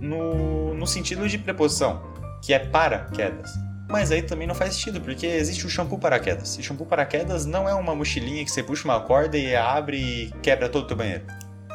no, 0.00 0.72
no 0.74 0.86
sentido 0.86 1.28
de 1.28 1.36
preposição, 1.36 2.00
que 2.42 2.52
é 2.52 2.58
para 2.58 3.06
quedas. 3.06 3.50
Mas 3.88 4.12
aí 4.12 4.22
também 4.22 4.46
não 4.46 4.54
faz 4.54 4.74
sentido, 4.74 5.00
porque 5.00 5.26
existe 5.26 5.66
o 5.66 5.68
shampoo 5.68 5.98
paraquedas. 5.98 6.56
E 6.58 6.62
shampoo 6.62 6.86
paraquedas 6.86 7.44
não 7.44 7.68
é 7.68 7.74
uma 7.74 7.94
mochilinha 7.94 8.44
que 8.44 8.50
você 8.50 8.62
puxa 8.62 8.84
uma 8.84 9.00
corda 9.00 9.36
e 9.36 9.56
abre 9.56 9.98
e 9.98 10.30
quebra 10.42 10.68
todo 10.68 10.84
o 10.84 10.86
teu 10.86 10.96
banheiro. 10.96 11.24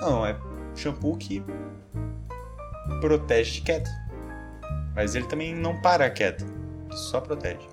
Não, 0.02 0.25
é 0.25 0.36
shampoo 0.75 1.18
que 1.18 1.44
protege 3.00 3.54
de 3.54 3.62
queda. 3.62 3.90
Mas 4.96 5.16
ele 5.16 5.25
também 5.25 5.54
não 5.54 5.82
para 5.82 6.06
a 6.06 6.10
queda, 6.10 6.46
só 6.92 7.20
protege. 7.20 7.68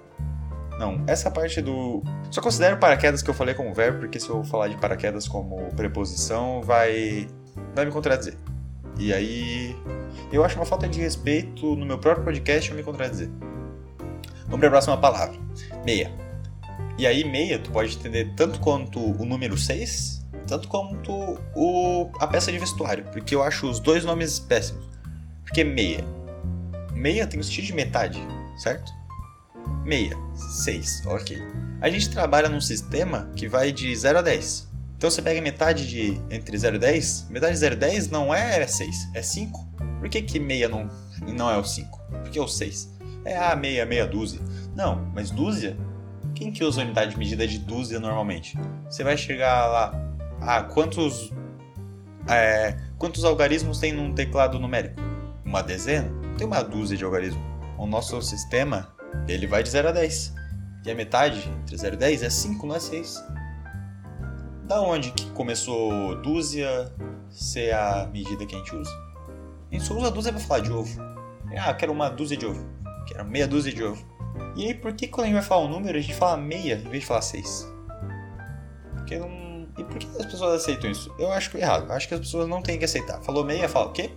Não, 0.79 1.03
essa 1.07 1.31
parte 1.31 1.61
do. 1.61 2.03
Só 2.31 2.41
considero 2.41 2.79
paraquedas 2.79 3.23
que 3.23 3.31
eu 3.31 3.35
falei 3.35 3.55
como 3.55 3.73
verbo, 3.75 4.01
porque 4.01 4.19
se 4.19 4.29
eu 4.29 4.43
falar 4.43 4.69
de 4.69 4.77
paraquedas 4.77 5.29
como 5.29 5.73
preposição, 5.77 6.63
vai. 6.63 7.29
vai 7.75 7.85
me 7.85 7.93
contradizer. 7.93 8.35
E 8.99 9.13
aí. 9.13 9.77
Eu 10.33 10.45
acho 10.45 10.57
uma 10.57 10.65
falta 10.65 10.89
de 10.89 10.99
respeito 10.99 11.77
no 11.77 11.85
meu 11.85 11.99
próprio 11.99 12.25
podcast 12.25 12.71
eu 12.71 12.77
me 12.77 12.83
contradizer. 12.83 13.29
Vamos 14.47 14.59
para 14.59 14.69
a 14.69 14.71
próxima 14.71 14.97
palavra. 14.97 15.39
Meia. 15.85 16.11
E 16.99 17.07
aí, 17.07 17.25
meia, 17.25 17.59
tu 17.59 17.71
pode 17.71 17.97
entender 17.97 18.33
tanto 18.35 18.59
quanto 18.61 18.99
o 18.99 19.25
número 19.25 19.57
6, 19.57 20.22
tanto 20.53 20.69
quanto 20.69 21.41
o, 21.55 22.11
a 22.19 22.27
peça 22.27 22.53
de 22.53 22.59
vestuário, 22.59 23.05
porque 23.11 23.35
eu 23.35 23.43
acho 23.43 23.67
os 23.67 23.81
dois 23.81 24.05
nomes 24.05 24.39
péssimos. 24.39 24.87
Porque 25.45 25.65
meia. 25.65 26.05
Meia 26.93 27.27
tem 27.27 27.41
o 27.41 27.45
sentido 27.45 27.67
de 27.67 27.73
metade, 27.73 28.21
certo? 28.59 28.93
Meia, 29.83 30.15
6, 30.35 31.05
ok. 31.07 31.39
A 31.81 31.89
gente 31.89 32.11
trabalha 32.11 32.51
num 32.51 32.61
sistema 32.61 33.31
que 33.35 33.49
vai 33.49 33.73
de 33.73 33.95
0 33.97 34.19
a 34.19 34.23
10. 34.23 34.71
Então 34.99 35.11
você 35.11 35.23
pega 35.23 35.41
metade 35.41 35.89
de 35.89 36.21
entre 36.31 36.57
0 36.57 36.77
e 36.77 36.79
10, 36.79 37.29
metade 37.31 37.55
de 37.55 37.59
0 37.59 37.75
e 37.75 37.79
10 37.79 38.11
não 38.11 38.33
é 38.33 38.67
6, 38.67 39.09
é 39.15 39.23
5. 39.23 39.69
Por 40.01 40.09
que, 40.11 40.21
que 40.21 40.39
meia 40.39 40.69
não, 40.69 40.89
não 41.35 41.51
é 41.51 41.57
o 41.57 41.65
5? 41.65 41.99
Porque 42.23 42.39
é 42.39 42.43
o 42.43 42.47
6 42.47 42.93
é 43.25 43.37
a 43.37 43.53
ah, 43.53 43.57
meia, 43.57 43.87
meia 43.87 44.07
dúzia. 44.07 44.41
Não, 44.75 45.11
mas 45.15 45.31
dúzia 45.31 45.77
Quem 46.35 46.51
que 46.51 46.65
usa 46.65 46.81
unidade 46.81 47.13
de 47.13 47.19
medida 47.19 47.47
de 47.47 47.59
dúzia 47.59 48.01
normalmente? 48.01 48.59
Você 48.85 49.05
vai 49.05 49.17
chegar 49.17 49.67
lá, 49.67 50.12
ah, 50.45 50.63
quantos 50.63 51.33
é, 52.29 52.77
quantos 52.99 53.25
algarismos 53.25 53.79
tem 53.79 53.93
num 53.93 54.13
teclado 54.13 54.59
numérico? 54.59 55.01
Uma 55.45 55.63
dezena? 55.63 56.11
Tem 56.37 56.47
uma 56.47 56.63
dúzia 56.63 56.97
de 56.97 57.05
algarismos. 57.05 57.43
O 57.79 57.87
nosso 57.87 58.21
sistema, 58.23 58.95
ele 59.27 59.47
vai 59.47 59.63
de 59.63 59.71
0 59.71 59.89
a 59.89 59.93
10. 59.93 60.35
E 60.85 60.91
a 60.91 60.95
metade 60.95 61.49
entre 61.63 61.77
0 61.77 61.95
e 61.95 61.99
10 61.99 62.23
é 62.23 62.31
5, 62.31 62.67
não 62.67 62.75
é 62.75 62.81
6. 62.81 63.25
Da 64.65 64.81
onde 64.81 65.11
que 65.13 65.31
começou 65.31 66.21
dúzia 66.23 66.93
ser 67.29 67.75
a 67.75 68.09
medida 68.13 68.47
que 68.47 68.55
a 68.55 68.59
gente 68.59 68.75
usa? 68.75 68.91
A 69.71 69.75
gente 69.75 69.85
só 69.85 69.95
usa 69.95 70.11
dúzia 70.11 70.33
para 70.33 70.41
falar 70.41 70.61
de 70.61 70.73
ovo. 70.73 71.01
Ah, 71.57 71.75
quero 71.75 71.93
uma 71.93 72.09
dúzia 72.09 72.37
de 72.37 72.47
ovo. 72.47 72.67
Quero 73.07 73.25
meia 73.25 73.47
dúzia 73.47 73.73
de 73.73 73.83
ovo. 73.83 74.05
E 74.57 74.67
aí, 74.67 74.75
por 74.75 74.93
que 74.93 75.09
quando 75.09 75.25
a 75.25 75.27
gente 75.29 75.35
vai 75.35 75.43
falar 75.43 75.63
um 75.63 75.69
número, 75.69 75.99
a 75.99 76.01
gente 76.01 76.15
fala 76.15 76.37
meia 76.37 76.75
em 76.75 76.89
vez 76.89 77.03
de 77.03 77.07
falar 77.07 77.23
6? 77.23 77.73
Porque 78.97 79.19
não 79.19 79.52
e 79.79 79.85
por 79.85 79.99
que 79.99 80.07
as 80.19 80.27
pessoas 80.27 80.63
aceitam 80.63 80.91
isso? 80.91 81.15
Eu 81.19 81.33
acho 81.33 81.51
que 81.51 81.57
é 81.57 81.61
errado. 81.61 81.87
Eu 81.87 81.93
acho 81.93 82.07
que 82.07 82.15
as 82.15 82.21
pessoas 82.21 82.49
não 82.49 82.63
têm 82.63 82.79
que 82.79 82.85
aceitar. 82.85 83.21
Falou 83.23 83.45
meia, 83.45 83.69
fala 83.69 83.87
o 83.87 83.93
quê? 83.93 84.11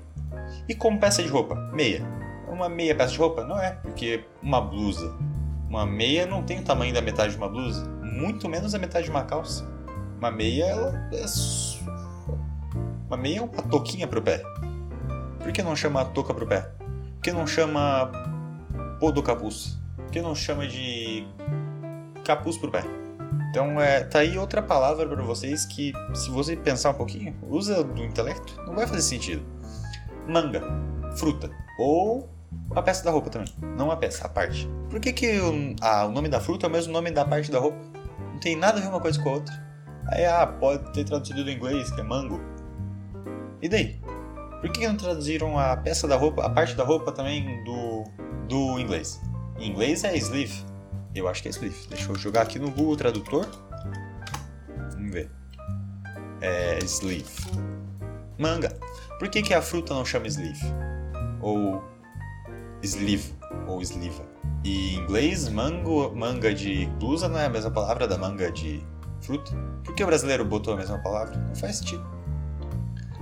E 0.67 0.75
como 0.75 0.99
peça 0.99 1.23
de 1.23 1.29
roupa? 1.29 1.55
Meia. 1.73 2.05
Uma 2.49 2.67
meia 2.69 2.95
peça 2.95 3.13
de 3.13 3.17
roupa? 3.17 3.43
Não 3.43 3.59
é, 3.59 3.71
porque 3.71 4.25
uma 4.41 4.59
blusa. 4.61 5.15
Uma 5.69 5.85
meia 5.85 6.25
não 6.25 6.43
tem 6.43 6.59
o 6.59 6.63
tamanho 6.63 6.93
da 6.93 7.01
metade 7.01 7.31
de 7.31 7.37
uma 7.37 7.49
blusa, 7.49 7.85
muito 8.01 8.47
menos 8.47 8.73
a 8.73 8.79
metade 8.79 9.05
de 9.05 9.11
uma 9.11 9.23
calça. 9.23 9.67
Uma 10.17 10.31
meia, 10.31 10.65
ela 10.65 11.09
é. 11.13 11.25
Uma 13.07 13.17
meia 13.17 13.39
é 13.39 13.41
uma 13.41 13.61
toquinha 13.63 14.07
pro 14.07 14.21
pé. 14.21 14.41
Por 15.39 15.51
que 15.51 15.61
não 15.61 15.75
chama 15.75 16.05
touca 16.05 16.33
pro 16.33 16.47
pé? 16.47 16.61
Por 16.61 17.21
que 17.21 17.31
não 17.31 17.45
chama 17.45 18.11
pô 18.99 19.11
do 19.11 19.21
capuz? 19.21 19.77
Por 19.95 20.11
que 20.11 20.21
não 20.21 20.33
chama 20.33 20.67
de 20.67 21.27
capuz 22.23 22.57
pro 22.57 22.71
pé? 22.71 22.83
Então, 23.55 23.79
é, 23.79 24.03
tá 24.03 24.19
aí 24.19 24.37
outra 24.37 24.61
palavra 24.61 25.07
para 25.07 25.23
vocês 25.23 25.65
que, 25.65 25.93
se 26.13 26.29
você 26.29 26.57
pensar 26.57 26.89
um 26.89 26.95
pouquinho, 26.95 27.33
usa 27.47 27.85
do 27.85 28.03
intelecto, 28.03 28.61
não 28.67 28.75
vai 28.75 28.85
fazer 28.85 29.01
sentido. 29.01 29.45
Manga, 30.27 30.61
fruta. 31.15 31.49
Ou 31.79 32.29
a 32.75 32.81
peça 32.81 33.05
da 33.05 33.11
roupa 33.11 33.29
também. 33.29 33.47
Não 33.77 33.89
a 33.89 33.95
peça, 33.95 34.25
a 34.25 34.29
parte. 34.29 34.67
Por 34.89 34.99
que, 34.99 35.13
que 35.13 35.39
o, 35.39 35.73
o 36.05 36.11
nome 36.11 36.27
da 36.27 36.41
fruta 36.41 36.65
é 36.65 36.69
o 36.69 36.69
mesmo 36.69 36.91
nome 36.91 37.11
da 37.11 37.23
parte 37.23 37.49
da 37.49 37.57
roupa? 37.57 37.77
Não 38.33 38.39
tem 38.41 38.57
nada 38.57 38.77
a 38.77 38.81
ver 38.81 38.89
uma 38.89 38.99
coisa 38.99 39.23
com 39.23 39.29
a 39.29 39.33
outra. 39.35 39.65
Aí, 40.09 40.25
ah, 40.25 40.45
pode 40.45 40.91
ter 40.91 41.05
traduzido 41.05 41.41
do 41.41 41.49
inglês, 41.49 41.89
que 41.91 42.01
é 42.01 42.03
mango. 42.03 42.41
E 43.61 43.69
daí? 43.69 44.01
Por 44.59 44.69
que, 44.69 44.81
que 44.81 44.87
não 44.89 44.97
traduziram 44.97 45.57
a 45.57 45.77
peça 45.77 46.09
da 46.09 46.17
roupa, 46.17 46.45
a 46.45 46.49
parte 46.49 46.75
da 46.75 46.83
roupa 46.83 47.09
também 47.13 47.63
do, 47.63 48.03
do 48.49 48.77
inglês? 48.81 49.21
Em 49.57 49.69
inglês 49.69 50.03
é 50.03 50.13
sleeve. 50.17 50.74
Eu 51.15 51.29
acho 51.29 51.41
que 51.41 51.47
é 51.47 51.51
sleeve. 51.51 51.87
Deixa 51.89 52.11
eu 52.11 52.15
jogar 52.15 52.41
aqui 52.41 52.59
no 52.59 52.69
Google 52.69 52.97
Tradutor. 52.97 53.47
Vamos 54.91 55.11
ver. 55.11 55.31
É 56.41 56.79
sleeve. 56.83 57.29
Manga. 58.37 58.77
Por 59.17 59.29
que, 59.29 59.41
que 59.41 59.53
a 59.53 59.61
fruta 59.61 59.93
não 59.93 60.03
chama 60.03 60.27
sleeve? 60.27 60.65
Ou 61.41 61.81
sleeve. 62.83 63.33
Ou 63.65 63.81
sliva. 63.81 64.23
E 64.63 64.95
em 64.95 64.99
inglês, 64.99 65.47
mango, 65.47 66.13
manga 66.13 66.53
de 66.53 66.85
blusa 66.99 67.29
não 67.29 67.39
é 67.39 67.45
a 67.45 67.49
mesma 67.49 67.71
palavra 67.71 68.07
da 68.07 68.17
manga 68.17 68.51
de 68.51 68.85
fruta? 69.21 69.51
Por 69.83 69.95
que 69.95 70.03
o 70.03 70.07
brasileiro 70.07 70.43
botou 70.43 70.73
a 70.73 70.77
mesma 70.77 70.97
palavra? 70.99 71.37
Não 71.37 71.55
faz 71.55 71.77
sentido. 71.77 72.05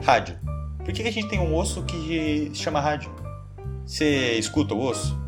Rádio. 0.01 0.39
Por 0.79 0.93
que, 0.93 1.03
que 1.03 1.09
a 1.09 1.11
gente 1.11 1.27
tem 1.27 1.39
um 1.39 1.55
osso 1.55 1.83
que 1.83 2.51
chama 2.53 2.81
rádio? 2.81 3.13
Você 3.85 4.33
escuta 4.33 4.73
o 4.73 4.81
osso? 4.81 5.22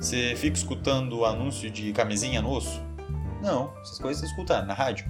Você 0.00 0.36
fica 0.36 0.56
escutando 0.56 1.18
o 1.18 1.24
anúncio 1.24 1.68
de 1.68 1.92
camisinha 1.92 2.40
no 2.40 2.52
osso? 2.52 2.80
Não, 3.42 3.72
essas 3.80 3.98
coisas 3.98 4.20
você 4.20 4.26
escuta 4.26 4.62
na 4.62 4.72
rádio. 4.72 5.06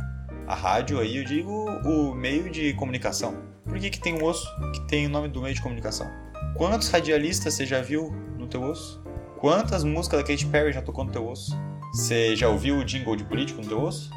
A 0.46 0.54
rádio 0.54 0.98
aí 0.98 1.18
eu 1.18 1.24
digo 1.24 1.50
o 1.84 2.14
meio 2.14 2.50
de 2.50 2.72
comunicação. 2.72 3.36
Por 3.64 3.78
que, 3.78 3.90
que 3.90 4.00
tem 4.00 4.14
um 4.14 4.24
osso 4.24 4.48
que 4.72 4.80
tem 4.88 5.06
o 5.06 5.10
nome 5.10 5.28
do 5.28 5.42
meio 5.42 5.54
de 5.54 5.60
comunicação? 5.60 6.10
Quantos 6.56 6.88
radialistas 6.88 7.52
você 7.52 7.66
já 7.66 7.82
viu 7.82 8.10
no 8.38 8.46
teu 8.46 8.62
osso? 8.62 9.02
Quantas 9.36 9.84
músicas 9.84 10.22
da 10.22 10.26
Katy 10.26 10.46
Perry 10.46 10.72
já 10.72 10.80
tocou 10.80 11.04
no 11.04 11.12
teu 11.12 11.28
osso? 11.28 11.54
Você 11.92 12.34
já 12.34 12.48
ouviu 12.48 12.78
o 12.78 12.84
jingle 12.84 13.14
de 13.14 13.24
político 13.24 13.60
no 13.60 13.68
teu 13.68 13.82
osso? 13.82 14.10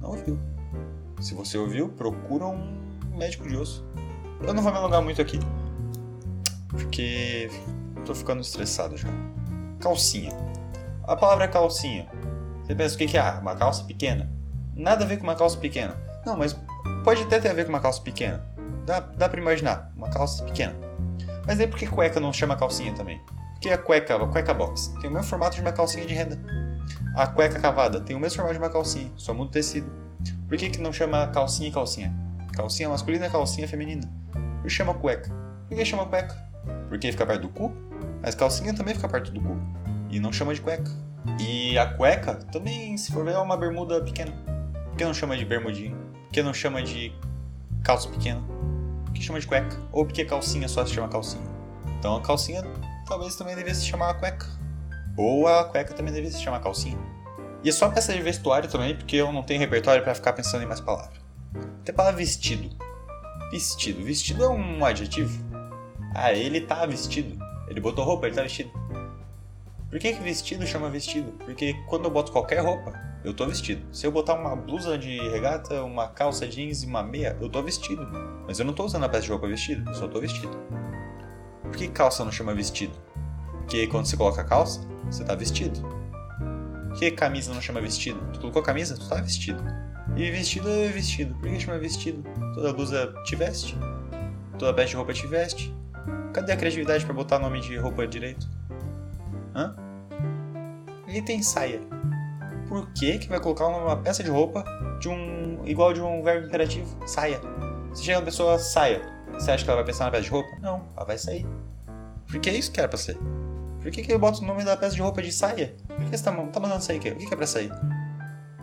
Não 0.00 0.10
ouviu. 0.10 0.38
Se 1.20 1.34
você 1.34 1.58
ouviu, 1.58 1.88
procura 1.88 2.46
um 2.46 3.16
médico 3.16 3.48
de 3.48 3.56
osso. 3.56 3.84
Eu 4.46 4.54
não 4.54 4.62
vou 4.62 4.70
me 4.70 4.78
alongar 4.78 5.02
muito 5.02 5.20
aqui, 5.20 5.40
porque 6.68 7.50
tô 8.06 8.14
ficando 8.14 8.40
estressado 8.40 8.96
já 8.96 9.08
calcinha. 9.80 10.32
A 11.04 11.16
palavra 11.16 11.44
é 11.44 11.48
calcinha. 11.48 12.06
Você 12.62 12.74
pensa 12.74 12.94
o 12.94 12.98
que, 12.98 13.16
é? 13.16 13.22
Uma 13.32 13.56
calça 13.56 13.84
pequena? 13.84 14.30
Nada 14.74 15.04
a 15.04 15.08
ver 15.08 15.16
com 15.16 15.24
uma 15.24 15.34
calça 15.34 15.56
pequena. 15.56 15.96
Não, 16.26 16.36
mas 16.36 16.56
pode 17.04 17.22
até 17.22 17.40
ter 17.40 17.48
a 17.48 17.54
ver 17.54 17.64
com 17.64 17.70
uma 17.70 17.80
calça 17.80 18.00
pequena. 18.02 18.44
Dá, 18.84 19.00
dá 19.00 19.28
pra 19.28 19.40
imaginar, 19.40 19.90
uma 19.96 20.08
calça 20.10 20.44
pequena. 20.44 20.74
Mas 21.46 21.58
aí 21.58 21.66
por 21.66 21.78
que 21.78 21.86
cueca 21.86 22.20
não 22.20 22.32
chama 22.32 22.56
calcinha 22.56 22.92
também? 22.94 23.20
Porque 23.54 23.70
a 23.70 23.78
cueca, 23.78 24.16
a 24.16 24.26
cueca 24.28 24.54
box, 24.54 24.94
tem 25.00 25.10
o 25.10 25.12
mesmo 25.12 25.26
formato 25.26 25.56
de 25.56 25.62
uma 25.62 25.72
calcinha 25.72 26.04
de 26.04 26.14
renda. 26.14 26.38
A 27.16 27.26
cueca 27.26 27.58
cavada 27.58 28.00
tem 28.00 28.14
o 28.14 28.20
mesmo 28.20 28.36
formato 28.36 28.54
de 28.54 28.62
uma 28.62 28.70
calcinha, 28.70 29.10
só 29.16 29.32
muda 29.32 29.48
o 29.48 29.52
tecido. 29.52 29.90
Por 30.46 30.56
que, 30.56 30.70
que 30.70 30.80
não 30.80 30.92
chama 30.92 31.26
calcinha 31.28 31.68
e 31.68 31.72
calcinha? 31.72 32.14
Calcinha 32.52 32.88
masculina 32.88 33.30
calcinha 33.30 33.66
feminina. 33.66 34.08
Por 34.32 34.64
que 34.64 34.70
chama 34.70 34.94
cueca? 34.94 35.30
Por 35.68 35.76
que 35.76 35.84
chama 35.84 36.06
cueca? 36.06 36.36
Porque 36.88 37.10
fica 37.10 37.24
perto 37.26 37.42
do 37.42 37.48
cu? 37.48 37.72
Mas 38.22 38.34
calcinha 38.34 38.74
também 38.74 38.94
fica 38.94 39.08
perto 39.08 39.30
do 39.30 39.40
cu. 39.40 39.56
E 40.10 40.18
não 40.18 40.32
chama 40.32 40.54
de 40.54 40.60
cueca. 40.60 40.90
E 41.40 41.78
a 41.78 41.86
cueca 41.86 42.34
também, 42.52 42.96
se 42.96 43.12
for 43.12 43.24
ver, 43.24 43.34
é 43.34 43.38
uma 43.38 43.56
bermuda 43.56 44.00
pequena. 44.00 44.32
Por 44.88 44.96
que 44.96 45.04
não 45.04 45.14
chama 45.14 45.36
de 45.36 45.44
bermudinho? 45.44 45.96
Por 46.24 46.32
que 46.32 46.42
não 46.42 46.54
chama 46.54 46.82
de 46.82 47.12
calça 47.82 48.08
pequena? 48.08 48.42
Por 49.04 49.12
que 49.12 49.22
chama 49.22 49.40
de 49.40 49.46
cueca? 49.46 49.76
Ou 49.92 50.04
porque 50.04 50.24
calcinha 50.24 50.68
só 50.68 50.84
se 50.84 50.94
chama 50.94 51.08
calcinha? 51.08 51.46
Então 51.98 52.16
a 52.16 52.20
calcinha 52.20 52.62
talvez 53.06 53.36
também 53.36 53.54
devesse 53.54 53.80
se 53.80 53.86
chamar 53.86 54.14
cueca. 54.14 54.46
Ou 55.16 55.46
a 55.46 55.64
cueca 55.64 55.94
também 55.94 56.12
devesse 56.12 56.36
se 56.36 56.42
chamar 56.42 56.60
calcinha. 56.60 56.98
E 57.62 57.68
é 57.68 57.72
só 57.72 57.88
peça 57.88 58.12
de 58.12 58.22
vestuário 58.22 58.68
também, 58.68 58.94
porque 58.94 59.16
eu 59.16 59.32
não 59.32 59.42
tenho 59.42 59.58
repertório 59.58 60.02
para 60.02 60.14
ficar 60.14 60.32
pensando 60.32 60.62
em 60.62 60.66
mais 60.66 60.80
palavras. 60.80 61.18
Tem 61.84 61.92
a 61.92 61.96
palavra 61.96 62.16
vestido. 62.16 62.68
Vestido. 63.50 64.04
Vestido 64.04 64.44
é 64.44 64.48
um 64.48 64.84
adjetivo. 64.84 65.42
Ah, 66.14 66.32
ele 66.32 66.60
tá 66.60 66.86
vestido. 66.86 67.36
Ele 67.68 67.80
botou 67.80 68.04
roupa, 68.04 68.26
ele 68.26 68.36
tá 68.36 68.42
vestido. 68.42 68.70
Por 69.90 69.98
que, 69.98 70.12
que 70.12 70.22
vestido 70.22 70.66
chama 70.66 70.90
vestido? 70.90 71.32
Porque 71.44 71.74
quando 71.88 72.04
eu 72.04 72.10
boto 72.10 72.30
qualquer 72.30 72.60
roupa, 72.60 72.92
eu 73.24 73.32
tô 73.32 73.46
vestido. 73.46 73.82
Se 73.90 74.06
eu 74.06 74.12
botar 74.12 74.34
uma 74.34 74.54
blusa 74.54 74.98
de 74.98 75.18
regata, 75.30 75.82
uma 75.82 76.08
calça 76.08 76.46
jeans 76.46 76.82
e 76.82 76.86
uma 76.86 77.02
meia, 77.02 77.36
eu 77.40 77.48
tô 77.48 77.62
vestido. 77.62 78.06
Mas 78.46 78.58
eu 78.58 78.66
não 78.66 78.74
tô 78.74 78.84
usando 78.84 79.04
a 79.04 79.08
peça 79.08 79.24
de 79.24 79.30
roupa 79.30 79.48
vestido, 79.48 79.88
eu 79.88 79.94
só 79.94 80.06
tô 80.06 80.20
vestido. 80.20 80.56
Por 81.62 81.72
que 81.72 81.88
calça 81.88 82.24
não 82.24 82.32
chama 82.32 82.54
vestido? 82.54 82.92
Porque 83.58 83.86
quando 83.86 84.06
você 84.06 84.16
coloca 84.16 84.44
calça, 84.44 84.86
você 85.04 85.24
tá 85.24 85.34
vestido. 85.34 85.80
Por 86.88 86.98
que 86.98 87.10
camisa 87.10 87.52
não 87.52 87.60
chama 87.60 87.80
vestido? 87.80 88.20
Tu 88.32 88.40
colocou 88.40 88.62
camisa, 88.62 88.94
tu 88.94 89.08
tá 89.08 89.16
vestido. 89.16 89.62
E 90.16 90.30
vestido 90.30 90.68
é 90.68 90.88
vestido. 90.88 91.34
Por 91.34 91.48
que 91.48 91.60
chama 91.60 91.78
vestido? 91.78 92.22
Toda 92.54 92.72
blusa 92.72 93.14
te 93.24 93.36
veste. 93.36 93.76
Toda 94.58 94.74
peça 94.74 94.88
de 94.88 94.96
roupa 94.96 95.12
te 95.12 95.26
veste. 95.26 95.74
Cadê 96.38 96.52
a 96.52 96.56
criatividade 96.56 97.04
para 97.04 97.12
botar 97.12 97.40
nome 97.40 97.60
de 97.60 97.76
roupa 97.76 98.06
direito? 98.06 98.48
Hã? 99.56 99.74
Ele 101.08 101.20
tem 101.20 101.42
saia. 101.42 101.80
Por 102.68 102.92
que 102.92 103.18
que 103.18 103.28
vai 103.28 103.40
colocar 103.40 103.66
uma 103.66 103.96
peça 103.96 104.22
de 104.22 104.30
roupa 104.30 104.62
de 105.00 105.08
um 105.08 105.66
igual 105.66 105.92
de 105.92 106.00
um 106.00 106.22
verbo 106.22 106.46
imperativo? 106.46 106.96
Saia. 107.08 107.40
Se 107.92 108.04
chega 108.04 108.18
uma 108.18 108.24
pessoa 108.24 108.56
saia, 108.56 109.02
você 109.32 109.50
acha 109.50 109.64
que 109.64 109.70
ela 109.70 109.78
vai 109.78 109.86
pensar 109.86 110.04
na 110.04 110.12
peça 110.12 110.22
de 110.22 110.30
roupa? 110.30 110.48
Não, 110.60 110.86
ela 110.96 111.04
vai 111.04 111.18
sair. 111.18 111.44
Porque 112.28 112.48
é 112.48 112.52
isso 112.52 112.70
que 112.70 112.78
era 112.78 112.88
pra 112.88 112.98
ser. 112.98 113.18
Por 113.82 113.90
que, 113.90 114.00
que 114.00 114.12
eu 114.12 114.18
boto 114.20 114.40
o 114.40 114.46
nome 114.46 114.62
da 114.62 114.76
peça 114.76 114.94
de 114.94 115.02
roupa 115.02 115.20
de 115.20 115.32
saia? 115.32 115.74
Por 115.88 116.04
que 116.04 116.16
você 116.16 116.22
tá, 116.22 116.30
tá 116.30 116.60
mandando 116.60 116.84
sair 116.84 116.98
o 116.98 117.00
quê? 117.00 117.10
O 117.10 117.16
que, 117.16 117.26
que 117.26 117.34
é 117.34 117.36
pra 117.36 117.48
sair? 117.48 117.72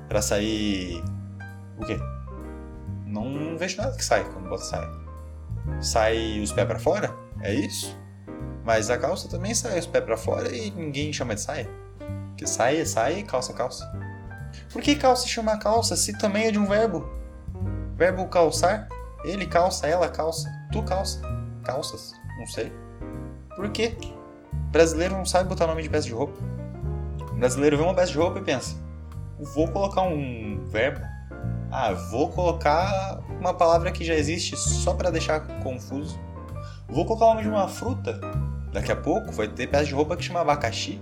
Pra 0.08 0.22
sair. 0.22 1.03
O 1.77 1.86
quê? 1.86 1.98
Não 3.05 3.58
vejo 3.58 3.75
nada 3.75 3.98
que 3.98 4.05
sai 4.05 4.24
quando 4.32 4.48
bota 4.48 4.63
saia. 4.63 4.89
Sai 5.82 6.39
os 6.39 6.53
pés 6.53 6.65
para 6.65 6.79
fora? 6.79 7.25
É 7.42 7.54
isso? 7.54 7.98
Mas 8.63 8.89
a 8.89 8.98
calça 8.98 9.30
também 9.30 9.54
sai 9.54 9.77
os 9.77 9.86
pés 9.86 10.04
para 10.04 10.18
fora 10.18 10.54
e 10.56 10.72
ninguém 10.72 11.13
chama 11.13 11.36
de 11.36 11.42
saia. 11.42 11.70
Que 12.38 12.48
saia, 12.48 12.86
saia 12.86 13.20
e 13.20 13.24
calça, 13.24 13.54
calça. 13.54 13.89
Por 14.72 14.82
que 14.82 14.96
calça 14.96 15.27
chama 15.27 15.58
calça 15.58 15.96
se 15.96 16.18
também 16.18 16.48
é 16.48 16.51
de 16.51 16.60
um 16.60 16.65
verbo? 16.65 17.08
Verbo 17.96 18.27
calçar? 18.27 18.88
Ele 19.24 19.46
calça, 19.46 19.88
ela 19.88 20.10
calça, 20.10 20.50
tu 20.72 20.84
calça. 20.84 21.22
Calças? 21.63 22.13
Não 22.38 22.46
sei. 22.46 22.72
Por 23.56 23.70
quê? 23.70 23.96
brasileiro 24.75 25.15
não 25.15 25.25
sabe 25.25 25.48
botar 25.48 25.68
nome 25.68 25.82
de 25.82 25.89
peça 25.89 26.06
de 26.06 26.13
roupa. 26.13 26.38
Brasileiro 27.36 27.77
vê 27.77 27.84
uma 27.84 27.94
peça 27.94 28.12
de 28.12 28.18
roupa 28.18 28.39
e 28.39 28.42
pensa: 28.42 28.75
vou 29.39 29.70
colocar 29.70 30.01
um 30.01 30.65
verbo. 30.65 31.00
Ah, 31.72 31.94
vou 32.12 32.30
colocar 32.30 33.22
uma 33.39 33.54
palavra 33.54 33.92
que 33.92 34.04
já 34.04 34.13
existe 34.13 34.58
só 34.58 34.94
para 34.94 35.10
deixar 35.10 35.39
confuso. 35.63 36.20
Vou 36.88 37.06
colocar 37.06 37.25
o 37.25 37.30
nome 37.30 37.44
de 37.44 37.50
uma 37.50 37.68
fruta. 37.68 38.20
Daqui 38.72 38.92
a 38.92 38.96
pouco 38.96 39.32
vai 39.32 39.48
ter 39.48 39.68
peça 39.68 39.86
de 39.86 39.94
roupa 39.94 40.15
que 40.15 40.24
chama 40.24 40.42
abacaxi. 40.42 41.01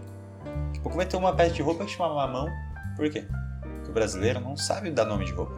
Daqui 0.68 0.80
a 0.80 0.82
pouco 0.82 0.98
vai 0.98 1.06
ter 1.06 1.18
uma 1.18 1.34
peça 1.34 1.54
de 1.54 1.62
roupa 1.62 1.86
que 1.86 1.92
chama 1.92 2.14
mamão. 2.14 2.48
Por 2.96 3.10
quê? 3.10 3.26
Porque 3.62 3.90
o 3.90 3.94
brasileiro 3.94 4.40
não 4.40 4.56
sabe 4.56 4.90
dar 4.92 5.06
nome 5.06 5.26
de 5.26 5.34
roupa. 5.34 5.54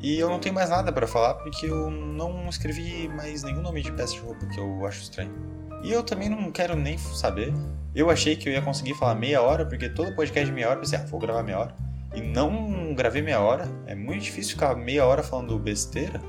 E 0.00 0.16
eu 0.16 0.30
não 0.30 0.38
tenho 0.38 0.54
mais 0.54 0.70
nada 0.70 0.92
para 0.92 1.06
falar 1.08 1.34
porque 1.34 1.66
eu 1.66 1.90
não 1.90 2.48
escrevi 2.48 3.08
mais 3.08 3.42
nenhum 3.42 3.60
nome 3.60 3.82
de 3.82 3.90
peça 3.90 4.12
de 4.14 4.20
roupa 4.20 4.46
que 4.46 4.60
eu 4.60 4.86
acho 4.86 5.02
estranho. 5.02 5.34
E 5.82 5.92
eu 5.92 6.02
também 6.02 6.28
não 6.28 6.52
quero 6.52 6.76
nem 6.76 6.96
saber. 6.96 7.52
Eu 7.94 8.10
achei 8.10 8.36
que 8.36 8.48
eu 8.48 8.52
ia 8.52 8.62
conseguir 8.62 8.94
falar 8.94 9.16
meia 9.16 9.42
hora, 9.42 9.66
porque 9.66 9.88
todo 9.88 10.14
podcast 10.14 10.46
de 10.46 10.52
meia 10.52 10.68
hora 10.68 10.76
eu 10.76 10.82
pensei, 10.82 10.98
ah, 10.98 11.04
vou 11.06 11.18
gravar 11.18 11.42
meia 11.42 11.58
hora. 11.58 11.74
E 12.14 12.20
não 12.20 12.94
gravei 12.94 13.22
meia 13.22 13.40
hora. 13.40 13.68
É 13.86 13.94
muito 13.94 14.22
difícil 14.22 14.52
ficar 14.52 14.74
meia 14.76 15.04
hora 15.04 15.22
falando 15.22 15.58
besteira. 15.58 16.20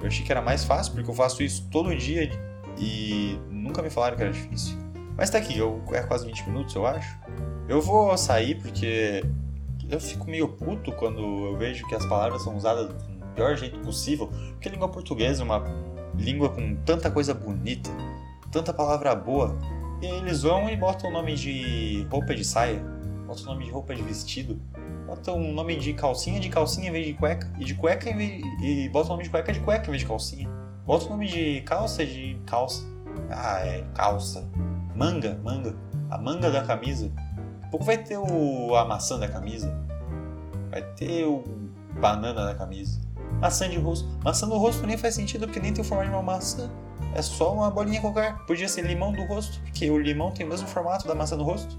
Eu 0.00 0.08
achei 0.08 0.24
que 0.24 0.32
era 0.32 0.42
mais 0.42 0.64
fácil, 0.64 0.92
porque 0.92 1.08
eu 1.08 1.14
faço 1.14 1.42
isso 1.42 1.68
todo 1.70 1.94
dia 1.96 2.28
e 2.78 3.38
nunca 3.50 3.82
me 3.82 3.90
falaram 3.90 4.16
que 4.16 4.22
era 4.22 4.32
difícil. 4.32 4.76
Mas 5.16 5.30
tá 5.30 5.38
aqui, 5.38 5.56
eu, 5.56 5.82
é 5.92 6.02
quase 6.02 6.26
20 6.26 6.48
minutos, 6.48 6.74
eu 6.74 6.86
acho. 6.86 7.18
Eu 7.68 7.80
vou 7.80 8.16
sair 8.18 8.56
porque 8.56 9.24
eu 9.88 10.00
fico 10.00 10.28
meio 10.28 10.48
puto 10.48 10.92
quando 10.92 11.20
eu 11.20 11.56
vejo 11.56 11.86
que 11.86 11.94
as 11.94 12.04
palavras 12.06 12.42
são 12.42 12.56
usadas 12.56 12.88
do 12.88 12.94
pior 13.34 13.56
jeito 13.56 13.78
possível. 13.80 14.28
Porque 14.52 14.68
a 14.68 14.72
língua 14.72 14.88
portuguesa 14.88 15.42
é 15.42 15.44
uma 15.44 15.62
língua 16.18 16.50
com 16.50 16.74
tanta 16.84 17.10
coisa 17.10 17.32
bonita, 17.32 17.90
tanta 18.50 18.72
palavra 18.72 19.14
boa. 19.14 19.56
E 20.02 20.06
eles 20.06 20.42
vão 20.42 20.68
e 20.68 20.76
botam 20.76 21.10
o 21.10 21.12
nome 21.12 21.34
de 21.34 22.06
roupa 22.10 22.34
de 22.34 22.44
saia, 22.44 22.82
botam 23.26 23.44
o 23.44 23.46
nome 23.46 23.64
de 23.64 23.70
roupa 23.70 23.94
de 23.94 24.02
vestido, 24.02 24.60
botam 25.06 25.36
o 25.36 25.52
nome 25.52 25.76
de 25.76 25.94
calcinha 25.94 26.40
de 26.40 26.48
calcinha 26.48 26.88
em 26.88 26.92
vez 26.92 27.06
de 27.06 27.14
cueca, 27.14 27.50
e 27.58 27.64
de 27.64 27.74
cueca 27.74 28.10
em 28.10 28.16
vez, 28.16 28.42
e 28.62 28.88
botam 28.88 29.10
o 29.10 29.12
nome 29.12 29.24
de 29.24 29.30
cueca 29.30 29.52
de 29.52 29.60
cueca 29.60 29.86
em 29.86 29.90
vez 29.90 30.02
de 30.02 30.08
calcinha. 30.08 30.50
Bota 30.86 31.06
o 31.06 31.10
nome 31.10 31.26
de 31.26 31.62
calça 31.62 32.04
de 32.04 32.38
calça. 32.46 32.84
Ah, 33.30 33.60
é 33.60 33.84
calça. 33.94 34.46
Manga, 34.94 35.40
manga. 35.42 35.74
A 36.10 36.18
manga 36.18 36.50
da 36.50 36.62
camisa. 36.62 37.08
Daqui 37.08 37.66
a 37.66 37.70
pouco 37.70 37.84
vai 37.84 37.98
ter 37.98 38.18
o, 38.18 38.76
a 38.76 38.84
maçã 38.84 39.18
da 39.18 39.26
camisa. 39.26 39.74
Vai 40.70 40.82
ter 40.94 41.24
o 41.24 41.42
banana 41.98 42.44
da 42.44 42.54
camisa. 42.54 43.00
Maçã 43.40 43.68
de 43.68 43.78
rosto. 43.78 44.06
Maçã 44.22 44.46
do 44.46 44.58
rosto 44.58 44.86
nem 44.86 44.98
faz 44.98 45.14
sentido 45.14 45.46
porque 45.46 45.58
nem 45.58 45.72
tem 45.72 45.82
o 45.82 45.86
formato 45.86 46.10
de 46.10 46.14
uma 46.14 46.22
maçã. 46.22 46.70
É 47.14 47.22
só 47.22 47.54
uma 47.54 47.70
bolinha 47.70 48.00
qualquer. 48.00 48.36
Podia 48.46 48.68
ser 48.68 48.82
limão 48.82 49.12
do 49.12 49.24
rosto, 49.24 49.60
porque 49.62 49.90
o 49.90 49.98
limão 49.98 50.32
tem 50.32 50.44
o 50.44 50.48
mesmo 50.48 50.68
formato 50.68 51.08
da 51.08 51.14
maçã 51.14 51.36
do 51.36 51.44
rosto. 51.44 51.78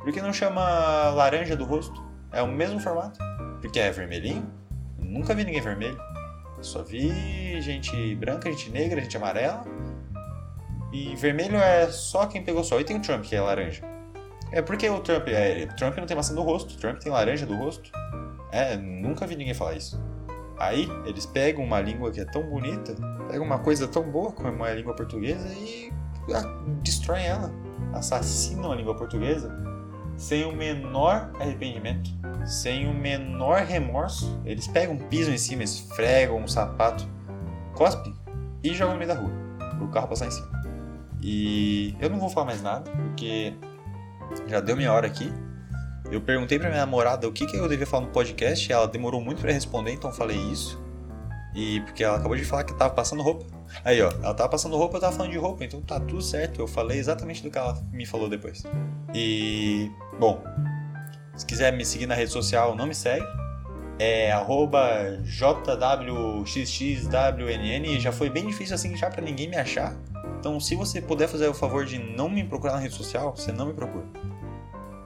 Por 0.00 0.12
que 0.12 0.20
não 0.20 0.32
chama 0.32 1.10
laranja 1.10 1.56
do 1.56 1.64
rosto? 1.64 2.04
É 2.30 2.42
o 2.42 2.48
mesmo 2.48 2.78
formato. 2.78 3.18
Porque 3.62 3.80
é 3.80 3.90
vermelhinho. 3.90 4.46
Nunca 4.98 5.34
vi 5.34 5.44
ninguém 5.44 5.62
vermelho. 5.62 5.98
Só 6.64 6.82
vi 6.82 7.60
gente 7.60 8.14
branca, 8.16 8.50
gente 8.50 8.70
negra, 8.70 9.00
gente 9.00 9.16
amarela. 9.16 9.64
E 10.92 11.14
vermelho 11.16 11.56
é 11.56 11.88
só 11.88 12.26
quem 12.26 12.42
pegou 12.42 12.64
sol. 12.64 12.80
E 12.80 12.84
tem 12.84 12.96
o 12.96 13.00
Trump, 13.00 13.24
que 13.24 13.34
é 13.34 13.40
laranja. 13.40 13.82
É 14.52 14.62
porque 14.62 14.88
o 14.88 15.00
Trump 15.00 15.28
é. 15.28 15.66
Trump 15.76 15.96
não 15.96 16.06
tem 16.06 16.16
maçã 16.16 16.34
do 16.34 16.42
rosto, 16.42 16.78
Trump 16.78 16.98
tem 16.98 17.10
laranja 17.10 17.44
do 17.44 17.56
rosto. 17.56 17.90
É, 18.52 18.76
nunca 18.76 19.26
vi 19.26 19.36
ninguém 19.36 19.54
falar 19.54 19.74
isso. 19.74 20.00
Aí 20.56 20.88
eles 21.04 21.26
pegam 21.26 21.64
uma 21.64 21.80
língua 21.80 22.12
que 22.12 22.20
é 22.20 22.24
tão 22.24 22.42
bonita, 22.48 22.94
pegam 23.28 23.44
uma 23.44 23.58
coisa 23.58 23.88
tão 23.88 24.08
boa 24.08 24.30
como 24.30 24.64
é 24.64 24.70
a 24.70 24.74
língua 24.74 24.94
portuguesa 24.94 25.48
e 25.52 25.92
destroem 26.82 27.26
ela. 27.26 27.52
Assassinam 27.92 28.70
a 28.70 28.76
língua 28.76 28.94
portuguesa 28.96 29.73
sem 30.16 30.44
o 30.44 30.52
menor 30.52 31.30
arrependimento, 31.38 32.10
sem 32.46 32.88
o 32.88 32.94
menor 32.94 33.62
remorso. 33.62 34.40
Eles 34.44 34.66
pegam, 34.66 34.96
pisam 34.96 35.34
em 35.34 35.38
cima, 35.38 35.62
esfregam 35.62 36.38
um 36.38 36.48
sapato, 36.48 37.06
cospem 37.74 38.14
e 38.62 38.72
jogam 38.74 38.94
no 38.94 38.98
meio 38.98 39.12
da 39.12 39.20
rua, 39.20 39.30
pro 39.78 39.88
carro 39.88 40.08
passar 40.08 40.26
em 40.26 40.30
cima. 40.30 40.48
E 41.22 41.96
eu 42.00 42.10
não 42.10 42.18
vou 42.18 42.28
falar 42.28 42.46
mais 42.46 42.62
nada, 42.62 42.90
porque 42.90 43.54
já 44.46 44.60
deu 44.60 44.76
minha 44.76 44.92
hora 44.92 45.06
aqui. 45.06 45.32
Eu 46.10 46.20
perguntei 46.20 46.58
pra 46.58 46.68
minha 46.68 46.80
namorada 46.80 47.26
o 47.26 47.32
que, 47.32 47.46
que 47.46 47.56
eu 47.56 47.68
devia 47.68 47.86
falar 47.86 48.06
no 48.06 48.12
podcast, 48.12 48.70
ela 48.70 48.86
demorou 48.86 49.20
muito 49.20 49.40
para 49.40 49.50
responder, 49.50 49.92
então 49.92 50.12
falei 50.12 50.36
isso. 50.36 50.82
E 51.54 51.80
porque 51.82 52.02
ela 52.02 52.16
acabou 52.18 52.36
de 52.36 52.44
falar 52.44 52.64
que 52.64 52.74
tava 52.74 52.92
passando 52.92 53.22
roupa. 53.22 53.46
Aí, 53.84 54.02
ó, 54.02 54.10
ela 54.22 54.34
tava 54.34 54.48
passando 54.48 54.76
roupa, 54.76 54.96
eu 54.96 55.00
tava 55.00 55.16
falando 55.16 55.30
de 55.30 55.38
roupa, 55.38 55.64
então 55.64 55.80
tá 55.80 56.00
tudo 56.00 56.20
certo. 56.20 56.60
Eu 56.60 56.66
falei 56.66 56.98
exatamente 56.98 57.42
do 57.42 57.50
que 57.50 57.56
ela 57.56 57.80
me 57.92 58.04
falou 58.04 58.28
depois. 58.28 58.64
E, 59.14 59.90
bom, 60.18 60.42
se 61.36 61.46
quiser 61.46 61.72
me 61.72 61.84
seguir 61.84 62.06
na 62.06 62.14
rede 62.14 62.32
social, 62.32 62.74
não 62.74 62.86
me 62.86 62.94
segue. 62.94 63.24
É 63.98 64.32
JWXXWNN. 65.22 66.50
Já 68.00 68.10
foi 68.10 68.28
bem 68.28 68.46
difícil 68.46 68.74
assim 68.74 68.96
já 68.96 69.08
para 69.08 69.22
ninguém 69.22 69.48
me 69.48 69.56
achar. 69.56 69.94
Então, 70.38 70.58
se 70.58 70.74
você 70.74 71.00
puder 71.00 71.28
fazer 71.28 71.48
o 71.48 71.54
favor 71.54 71.84
de 71.84 71.98
não 71.98 72.28
me 72.28 72.44
procurar 72.44 72.74
na 72.74 72.80
rede 72.80 72.94
social, 72.94 73.34
você 73.34 73.52
não 73.52 73.66
me 73.66 73.72
procura. 73.72 74.04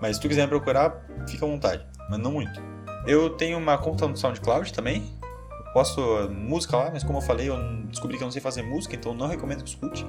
Mas 0.01 0.17
se 0.17 0.23
tu 0.23 0.29
quiser 0.29 0.43
me 0.43 0.49
procurar, 0.49 1.07
fica 1.29 1.45
à 1.45 1.49
vontade, 1.49 1.87
mas 2.09 2.19
não 2.19 2.33
muito. 2.33 2.61
Eu 3.07 3.31
tenho 3.31 3.59
uma 3.59 3.77
conta 3.79 4.09
no 4.09 4.17
SoundCloud 4.17 4.73
também. 4.73 5.17
Eu 5.51 5.73
posto 5.73 6.01
música 6.31 6.77
lá, 6.77 6.91
mas 6.91 7.05
como 7.05 7.19
eu 7.19 7.23
falei, 7.23 7.49
eu 7.49 7.57
descobri 7.87 8.17
que 8.17 8.23
eu 8.23 8.27
não 8.27 8.33
sei 8.33 8.41
fazer 8.41 8.63
música, 8.63 8.97
então 8.97 9.15
não 9.15 9.27
recomendo 9.29 9.63
que 9.63 9.69
escute. 9.71 10.05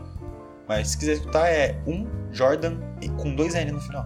Mas 0.69 0.89
se 0.89 0.97
quiser 0.99 1.13
escutar 1.13 1.49
é 1.49 1.81
um 1.87 2.07
Jordan 2.31 2.77
com 3.17 3.33
dois 3.33 3.55
N 3.55 3.71
no 3.71 3.81
final. 3.81 4.05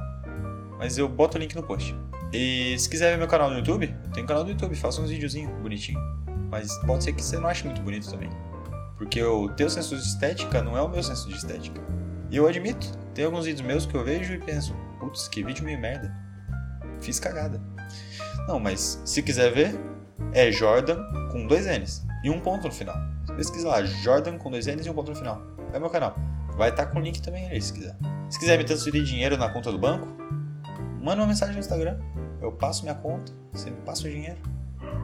Mas 0.79 0.97
eu 0.97 1.09
boto 1.09 1.37
o 1.37 1.41
link 1.41 1.53
no 1.53 1.61
post. 1.61 1.93
E 2.31 2.79
se 2.79 2.89
quiser 2.89 3.11
ver 3.11 3.17
meu 3.17 3.27
canal 3.27 3.49
no 3.49 3.57
YouTube, 3.57 3.93
eu 4.05 4.11
tenho 4.11 4.23
um 4.23 4.27
canal 4.27 4.45
no 4.45 4.49
YouTube, 4.49 4.73
faço 4.75 5.01
uns 5.01 5.09
videozinhos 5.09 5.51
bonitinho. 5.61 5.99
Mas 6.49 6.73
pode 6.85 7.03
ser 7.03 7.11
que 7.11 7.21
você 7.21 7.37
não 7.37 7.49
ache 7.49 7.65
muito 7.65 7.81
bonito 7.81 8.09
também. 8.09 8.29
Porque 8.97 9.21
o 9.21 9.49
teu 9.49 9.69
senso 9.69 9.97
de 9.97 10.03
estética 10.03 10.63
não 10.63 10.77
é 10.77 10.81
o 10.81 10.87
meu 10.87 11.03
senso 11.03 11.27
de 11.27 11.35
estética. 11.35 11.81
E 12.31 12.37
eu 12.37 12.47
admito, 12.47 12.97
tem 13.13 13.25
alguns 13.25 13.45
vídeos 13.45 13.67
meus 13.67 13.85
que 13.85 13.95
eu 13.95 14.03
vejo 14.03 14.33
e 14.33 14.39
penso, 14.39 14.73
putz, 15.01 15.27
que 15.27 15.43
vídeo 15.43 15.65
meio 15.65 15.79
merda. 15.79 16.15
Fiz 17.01 17.19
cagada. 17.19 17.61
Não, 18.47 18.57
mas 18.57 19.01
se 19.03 19.21
quiser 19.21 19.51
ver, 19.51 19.77
é 20.31 20.49
Jordan 20.49 21.03
com 21.29 21.45
dois 21.45 21.65
N's 21.65 22.05
e 22.23 22.29
um 22.29 22.39
ponto 22.39 22.67
no 22.67 22.73
final. 22.73 22.95
Pesquisa 23.35 23.67
lá, 23.67 23.83
Jordan 23.83 24.37
com 24.37 24.49
dois 24.49 24.65
N's 24.65 24.85
e 24.85 24.89
um 24.89 24.93
ponto 24.93 25.11
no 25.11 25.17
final. 25.17 25.41
É 25.73 25.79
meu 25.79 25.89
canal. 25.89 26.15
Vai 26.55 26.69
estar 26.69 26.85
tá 26.85 26.91
com 26.91 26.99
o 26.99 27.01
link 27.01 27.21
também 27.21 27.47
aí, 27.47 27.61
se 27.61 27.73
quiser. 27.73 27.95
Se 28.29 28.39
quiser 28.39 28.57
me 28.57 28.63
transferir 28.63 29.03
dinheiro 29.03 29.37
na 29.37 29.49
conta 29.49 29.71
do 29.71 29.77
banco, 29.77 30.07
manda 31.01 31.21
uma 31.21 31.27
mensagem 31.27 31.53
no 31.53 31.59
Instagram. 31.59 31.99
Eu 32.41 32.51
passo 32.51 32.83
minha 32.83 32.95
conta, 32.95 33.31
você 33.51 33.69
me 33.69 33.77
passa 33.77 34.07
o 34.07 34.09
dinheiro. 34.09 34.37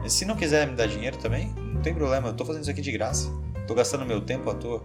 E 0.04 0.10
se 0.10 0.24
não 0.24 0.36
quiser 0.36 0.66
me 0.66 0.76
dar 0.76 0.86
dinheiro 0.86 1.16
também, 1.18 1.52
não 1.56 1.80
tem 1.82 1.94
problema, 1.94 2.28
eu 2.28 2.34
tô 2.34 2.44
fazendo 2.44 2.62
isso 2.62 2.70
aqui 2.70 2.80
de 2.80 2.92
graça. 2.92 3.28
Tô 3.66 3.74
gastando 3.74 4.04
meu 4.06 4.20
tempo 4.20 4.50
à 4.50 4.54
toa. 4.54 4.84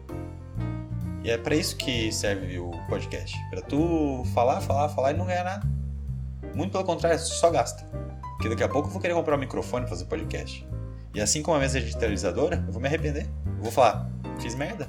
E 1.23 1.29
é 1.29 1.37
para 1.37 1.55
isso 1.55 1.75
que 1.75 2.11
serve 2.11 2.59
o 2.59 2.71
podcast. 2.87 3.35
para 3.49 3.61
tu 3.61 4.23
falar, 4.33 4.61
falar, 4.61 4.89
falar 4.89 5.11
e 5.11 5.17
não 5.17 5.25
ganhar 5.25 5.43
nada. 5.43 5.67
Muito 6.53 6.71
pelo 6.71 6.83
contrário, 6.83 7.17
só 7.19 7.49
gasta. 7.49 7.83
Porque 8.35 8.49
daqui 8.49 8.63
a 8.63 8.69
pouco 8.69 8.87
eu 8.87 8.91
vou 8.91 9.01
querer 9.01 9.13
comprar 9.13 9.35
um 9.35 9.39
microfone 9.39 9.85
e 9.85 9.89
fazer 9.89 10.05
podcast. 10.05 10.67
E 11.13 11.21
assim 11.21 11.41
como 11.41 11.57
a 11.57 11.59
mesa 11.59 11.79
digitalizadora, 11.79 12.63
eu 12.67 12.71
vou 12.71 12.81
me 12.81 12.87
arrepender. 12.87 13.27
Eu 13.57 13.63
vou 13.63 13.71
falar, 13.71 14.09
fiz 14.39 14.53
merda. 14.53 14.87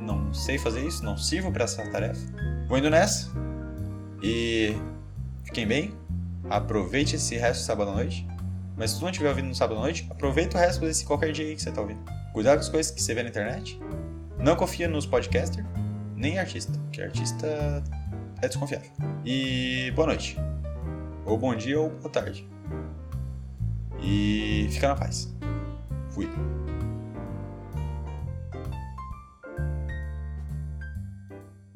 Não 0.00 0.32
sei 0.32 0.58
fazer 0.58 0.86
isso, 0.86 1.04
não 1.04 1.16
sirvo 1.16 1.52
para 1.52 1.64
essa 1.64 1.86
tarefa. 1.90 2.20
Vou 2.68 2.78
indo 2.78 2.88
nessa. 2.88 3.30
E 4.22 4.74
fiquem 5.44 5.66
bem. 5.66 5.94
Aproveite 6.48 7.16
esse 7.16 7.36
resto 7.36 7.60
de 7.60 7.66
sábado 7.66 7.90
à 7.90 7.94
noite. 7.94 8.26
Mas 8.76 8.92
se 8.92 8.98
tu 8.98 9.02
não 9.02 9.10
estiver 9.10 9.28
ouvindo 9.28 9.48
no 9.48 9.54
sábado 9.54 9.78
à 9.78 9.82
noite, 9.82 10.06
aproveita 10.10 10.56
o 10.56 10.60
resto 10.60 10.80
desse 10.80 11.04
qualquer 11.04 11.32
dia 11.32 11.44
aí 11.44 11.54
que 11.54 11.62
você 11.62 11.70
tá 11.70 11.80
ouvindo. 11.80 12.00
Cuidado 12.32 12.56
com 12.56 12.60
as 12.62 12.68
coisas 12.68 12.90
que 12.90 13.02
você 13.02 13.14
vê 13.14 13.22
na 13.22 13.28
internet. 13.28 13.78
Não 14.38 14.56
confia 14.56 14.88
nos 14.88 15.04
podcasters, 15.04 15.66
nem 16.16 16.38
artista, 16.38 16.72
que 16.90 17.02
artista 17.02 17.82
é 18.40 18.48
desconfiável. 18.48 18.90
E 19.24 19.92
boa 19.94 20.06
noite. 20.06 20.38
Ou 21.26 21.36
bom 21.36 21.54
dia 21.54 21.78
ou 21.78 21.90
boa 21.90 22.08
tarde. 22.08 22.48
E 24.02 24.68
fica 24.70 24.88
na 24.88 24.96
paz. 24.96 25.30
Fui. 26.10 26.28